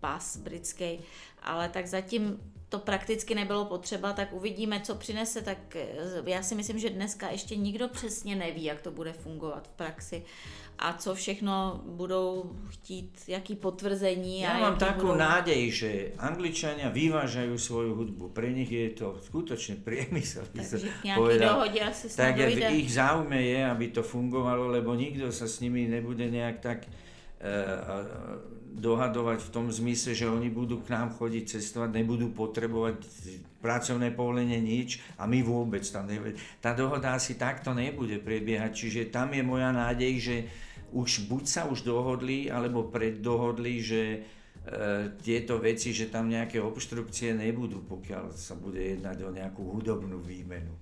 [0.00, 1.00] pas britský,
[1.42, 2.38] ale tak zatím
[2.70, 5.86] to prakticky nebylo potřeba, tak uvidíme, co přinese, tak eh,
[6.26, 10.22] já si myslím, že dneska ještě nikdo přesně neví, jak to bude fungovat v praxi
[10.80, 14.40] a co všechno budou chtít, jaký potvrzení.
[14.40, 15.20] Ja mám takú budú...
[15.20, 18.32] nádej, že Angličania vyvážajú svoju hudbu.
[18.32, 20.48] Pre nich je to skutočne priemysel.
[20.56, 20.88] Takže
[21.20, 21.60] povedal.
[21.60, 25.84] dohode asi tak v ich záujme je, aby to fungovalo, lebo nikto sa s nimi
[25.84, 28.40] nebude nejak tak uh,
[28.70, 33.02] dohadovať v tom zmysle, že oni budú k nám chodiť cestovať, nebudú potrebovať
[33.58, 36.38] pracovné povolenie nič a my vôbec tam nebude.
[36.62, 40.36] Tá dohoda asi takto nebude prebiehať, čiže tam je moja nádej, že
[40.90, 44.18] už buď sa už dohodli, alebo preddohodli, že e,
[45.22, 50.74] tieto veci, že tam nejaké obštrukcie nebudú, pokiaľ sa bude jednať o nejakú hudobnú výmenu.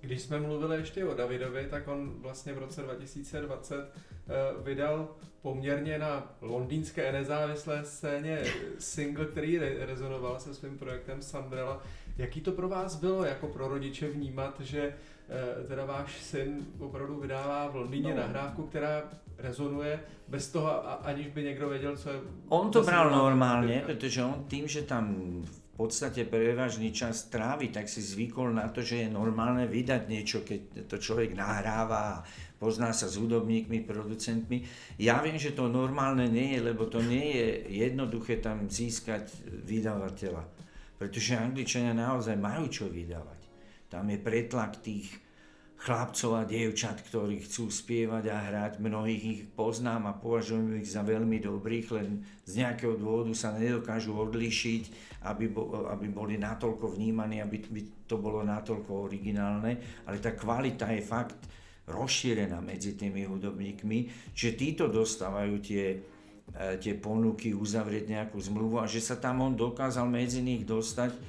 [0.00, 5.08] Když jsme mluvili ještě o Davidovi, tak on vlastně v roce 2020 uh, vydal
[5.46, 8.42] poměrně na londýnské nezávislé scéně
[8.78, 11.82] single, který re- rezonoval se svým projektem Sandrella.
[12.16, 14.94] Jaký to pro vás bylo jako pro rodiče vnímat, že
[15.58, 18.20] uh, teda váš syn opravdu vydává v Londýně no.
[18.20, 19.02] nahrávku, která
[19.38, 22.16] rezonuje bez toho, aniž by někdo věděl, co je...
[22.48, 25.16] On to bral normálně, protože on tím, že tam
[25.76, 30.88] podstate prevažný čas trávi, tak si zvykol na to, že je normálne vydať niečo, keď
[30.88, 32.22] to človek nahráva a
[32.56, 34.64] pozná sa s hudobníkmi, producentmi.
[34.96, 37.48] Ja viem, že to normálne nie je, lebo to nie je
[37.84, 39.28] jednoduché tam získať
[39.68, 40.48] vydavateľa.
[40.96, 43.40] Pretože Angličania naozaj majú čo vydávať.
[43.92, 45.25] Tam je pretlak tých
[45.76, 48.72] chlapcov a dievčat, ktorí chcú spievať a hrať.
[48.80, 54.16] Mnohých ich poznám a považujem ich za veľmi dobrých, len z nejakého dôvodu sa nedokážu
[54.16, 54.82] odlišiť,
[55.28, 57.60] aby, bo, aby boli natoľko vnímaní, aby
[58.08, 60.02] to bolo natoľko originálne.
[60.08, 61.38] Ale tá kvalita je fakt
[61.86, 65.98] rozšírená medzi tými hudobníkmi, že títo dostávajú tie, e,
[66.82, 71.20] tie ponuky uzavrieť nejakú zmluvu a že sa tam on dokázal medzi nich dostať, e,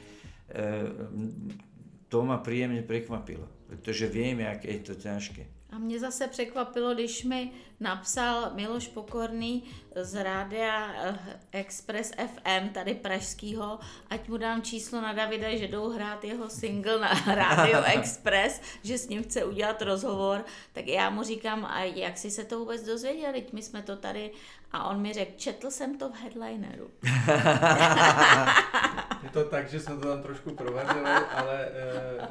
[2.09, 5.45] to ma príjemne prekvapilo protože vím, jak je to těžké.
[5.72, 9.63] A mě zase překvapilo, když mi napsal Miloš Pokorný
[9.95, 11.20] z Rádia eh,
[11.51, 16.99] Express FM, tady pražskýho, ať mu dám číslo na Davida, že jdou hrát jeho single
[16.99, 22.18] na Radio Express, že s ním chce udělat rozhovor, tak já mu říkám, a jak
[22.18, 24.32] jsi se to vůbec dozvěděl, teď my jsme to tady,
[24.72, 26.91] a on mi řekl, četl jsem to v headlineru.
[29.24, 32.28] Je to tak, že jsme to tam trošku provařili, ale e,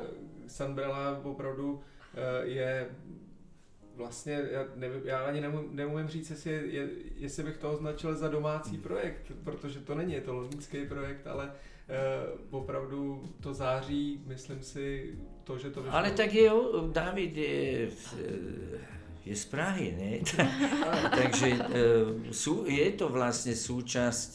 [0.48, 1.80] Sunbrella opravdu
[2.14, 2.88] e, je
[3.96, 8.28] vlastně, já, nevím, já ani nemůžu, nemůžu říct, jestli, je, jestli bych to označil za
[8.28, 14.62] domácí projekt, protože to není, je to londýnský projekt, ale uh, opravdu to září, myslím
[14.62, 15.96] si, to, že to vyšlo.
[15.96, 17.88] Ale tak jo, David je,
[19.24, 20.10] je z Prahy, ne?
[21.22, 21.66] Takže uh,
[22.30, 24.30] sú, je to vlastne súčasť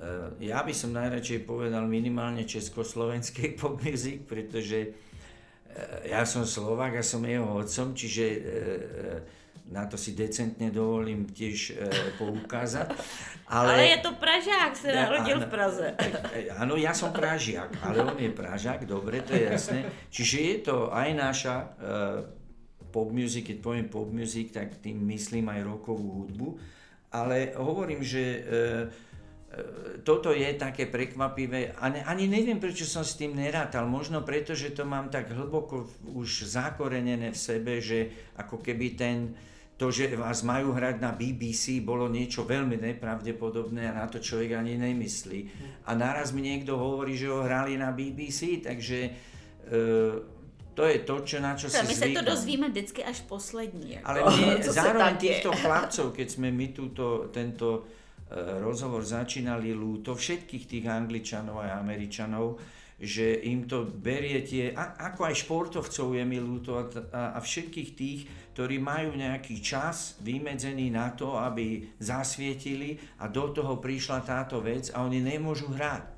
[0.00, 5.09] uh, ja by som najradšej povedal minimálne československej pop music, pretože
[6.06, 8.44] ja som Slovák a som jeho otcom, čiže e, e,
[9.70, 11.74] na to si decentne dovolím tiež e,
[12.18, 12.88] poukázať.
[13.50, 15.86] Ale, ale je to Pražák, sa narodil v Praze.
[16.54, 19.90] Áno, ja som Pražiak, ale on je Pražák, dobre, to je jasné.
[20.06, 21.54] Čiže je to aj naša
[22.94, 26.48] pop music, keď poviem pop music, tak tým myslím aj rokovú hudbu.
[27.10, 29.09] Ale hovorím, že E,
[30.06, 34.70] toto je také prekvapivé, ani, ani neviem, prečo som s tým nerátal, možno preto, že
[34.70, 39.34] to mám tak hlboko už zakorenené v sebe, že ako keby ten,
[39.74, 44.54] to, že vás majú hrať na BBC, bolo niečo veľmi nepravdepodobné a na to človek
[44.54, 45.40] ani nemyslí.
[45.90, 49.10] A naraz mi niekto hovorí, že ho hrali na BBC, takže e,
[50.78, 53.98] to je to, čo, na čo si My sa to dozvíme vždycky až poslední.
[53.98, 54.06] Jako.
[54.06, 57.99] Ale mne, zároveň týchto chlapcov, keď sme my túto, tento E,
[58.62, 62.62] rozhovor začínali lúto všetkých tých Angličanov a Američanov,
[63.00, 67.38] že im to berie tie, a, ako aj športovcov je mi lúto a, a, a
[67.40, 68.20] všetkých tých,
[68.52, 74.92] ktorí majú nejaký čas vymedzený na to, aby zasvietili a do toho prišla táto vec
[74.92, 76.04] a oni nemôžu hrať.
[76.04, 76.12] E,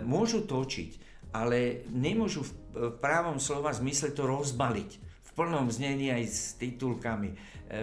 [0.00, 0.90] môžu točiť,
[1.36, 7.28] ale nemôžu v, v právom slova zmysle to rozbaliť v plnom znení aj s titulkami,
[7.28, 7.36] e,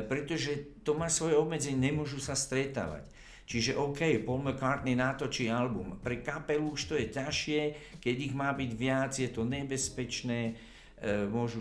[0.10, 3.21] pretože to má svoje obmedzenie, nemôžu sa stretávať.
[3.52, 6.00] Čiže OK, Paul McCartney natočí album.
[6.00, 7.62] Pre kapelu už to je ťažšie,
[8.00, 10.56] keď ich má byť viac, je to nebezpečné.
[11.28, 11.60] môžu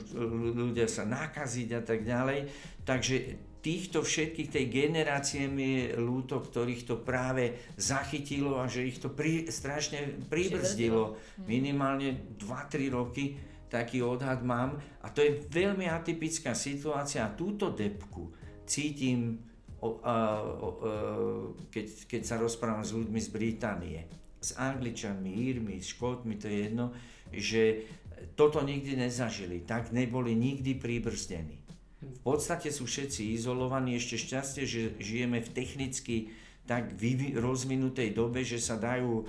[0.54, 2.46] ľudia sa nakaziť a tak ďalej.
[2.86, 3.16] Takže
[3.58, 9.10] týchto všetkých tej generácie mi je ľúto, ktorých to práve zachytilo a že ich to
[9.10, 11.18] pri, strašne pribrzdilo.
[11.18, 11.18] Hm.
[11.42, 13.34] Minimálne 2-3 roky
[13.66, 18.30] taký odhad mám a to je veľmi atypická situácia a túto depku
[18.70, 19.49] cítim,
[19.80, 20.14] o, a,
[20.44, 20.72] o, a,
[21.72, 24.00] keď, keď sa rozprávam s ľuďmi z Británie,
[24.40, 26.96] s Angličanmi, Írmi, Škótmi, to je jedno,
[27.28, 27.84] že
[28.34, 31.60] toto nikdy nezažili, tak neboli nikdy pribrzdení.
[32.00, 36.16] V podstate sú všetci izolovaní, ešte šťastie, že žijeme v technicky
[36.64, 36.96] tak
[37.36, 39.24] rozvinutej dobe, že sa dajú e,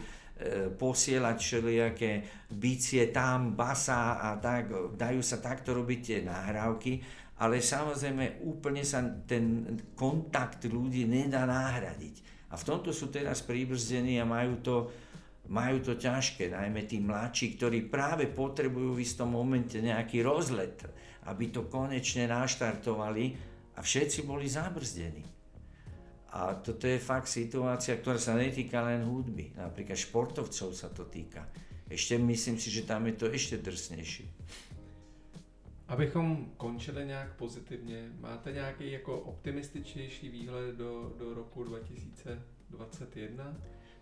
[0.72, 2.12] posielať všelijaké
[2.48, 7.04] bicie tam, basa a tak, dajú sa takto robiť tie nahrávky,
[7.42, 9.66] ale samozrejme úplne sa ten
[9.98, 12.46] kontakt ľudí nedá nahradiť.
[12.54, 14.76] A v tomto sú teraz pribrzdení a majú to,
[15.50, 20.86] majú to ťažké, najmä tí mladší, ktorí práve potrebujú v istom momente nejaký rozlet
[21.30, 23.38] aby to konečne naštartovali
[23.78, 25.26] a všetci boli zabrzdení.
[26.32, 29.52] A toto je fakt situácia, ktorá sa netýka len hudby.
[29.60, 31.44] Napríklad športovcov sa to týka.
[31.92, 34.26] Ešte myslím si, že tam je to ešte drsnejší.
[35.92, 43.56] Abychom končili nějak pozitivně, máte nějaký jako optimističnější výhled do, do roku 2021?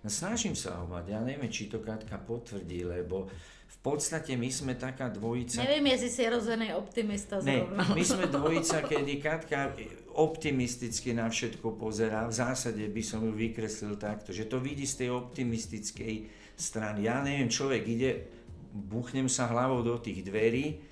[0.04, 3.28] No snažím sa ho mať, ja neviem, či to Katka potvrdí, lebo
[3.68, 5.60] v podstate my sme taká dvojica...
[5.60, 7.84] Neviem, jestli si rozený optimista zrovna.
[7.84, 9.76] Ne, my sme dvojica, kedy Katka
[10.16, 12.24] optimisticky na všetko pozerá.
[12.32, 17.04] V zásade by som ju vykreslil takto, že to vidí z tej optimistickej strany.
[17.04, 18.32] Ja neviem, človek ide,
[18.72, 20.89] buchnem sa hlavou do tých dverí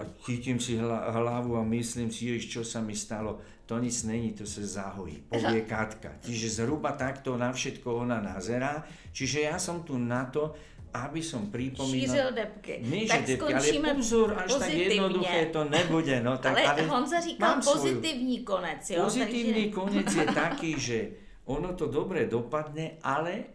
[0.00, 0.80] a chytím si
[1.12, 3.38] hlavu a myslím si, čo sa mi stalo.
[3.68, 6.18] To nic není, to sa zahojí, povie Katka.
[6.24, 8.82] Čiže zhruba takto na všetko ona nazerá.
[9.14, 10.56] Čiže ja som tu na to,
[10.90, 12.02] aby som pripomínal...
[12.02, 12.74] Šířil depky.
[12.82, 14.84] Nie, tak depky, ale pozor, až pozitivně.
[14.84, 16.22] tak jednoduché to nebude.
[16.22, 18.44] No, tak, ale, ale Honza říkal pozitivní svoju.
[18.44, 18.90] konec.
[18.90, 19.04] Jo?
[19.04, 19.74] Pozitivní takže...
[19.74, 20.98] konec je taký, že
[21.44, 23.54] ono to dobre dopadne, ale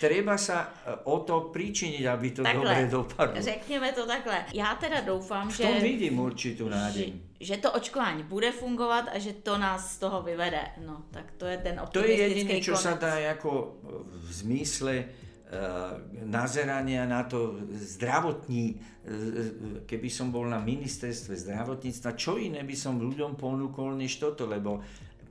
[0.00, 3.36] treba sa e, o to pričiniť, aby to takhle, dobre dopadlo.
[3.36, 4.44] Řekněme to takhle.
[4.54, 5.64] Já teda doufám, že...
[5.64, 7.12] V tom vidím určitú nádej.
[7.36, 10.64] Že, že to očkování bude fungovat a že to nás z toho vyvede.
[10.80, 12.84] No, tak to je ten optimistický To je jediné, čo konec.
[12.84, 13.50] sa dá ako
[14.08, 14.94] v zmysle
[15.50, 15.56] Eh,
[16.30, 23.02] nazerania na to zdravotní, eh, keby som bol na ministerstve zdravotníctva, čo iné by som
[23.02, 24.78] ľuďom ponúkol než toto, lebo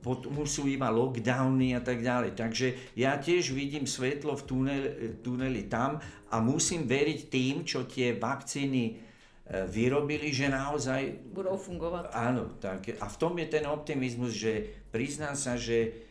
[0.00, 2.32] potom sú iba lockdowny a tak ďalej.
[2.32, 4.88] Takže ja tiež vidím svetlo v tuneli,
[5.20, 6.00] tuneli tam
[6.32, 11.32] a musím veriť tým, čo tie vakcíny eh, vyrobili, že naozaj...
[11.36, 12.08] Budou fungovat.
[12.16, 16.08] Áno, tak a v tom je ten optimizmus, že priznám sa, že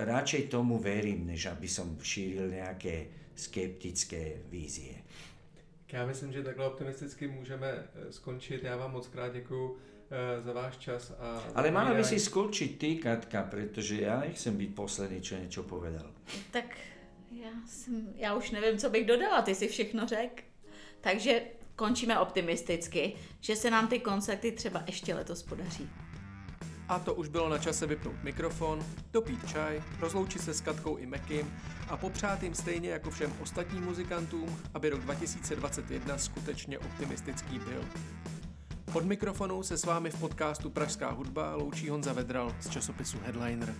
[0.00, 4.96] radšej tomu verím, než aby som šíril nejaké skeptické vízie.
[5.92, 8.62] Já myslím, že takhle optimisticky můžeme eh, skončit.
[8.62, 9.89] Já vám moc krát děkuju eh,
[10.42, 11.12] za váš čas.
[11.20, 15.62] A Ale mala by si skončiť ty, Katka, pretože ja nechcem byť posledný, čo niečo
[15.62, 16.10] povedal.
[16.50, 16.66] Tak
[17.30, 20.44] já, jsem, já už nevím, co bych dodala, ty si všechno řek.
[21.00, 21.42] Takže
[21.76, 25.90] končíme optimisticky, že se nám ty koncerty třeba ještě letos podaří.
[26.88, 31.06] A to už bylo na čase vypnout mikrofon, dopít čaj, rozloučit se s Katkou i
[31.06, 31.52] Mekim
[31.88, 37.84] a popřát jim stejně jako všem ostatním muzikantům, aby rok 2021 skutečně optimistický byl.
[38.94, 43.74] Od mikrofonu se s vámi v podcastu Pražská hudba loučí Honza Vedral z časopisu Headliner.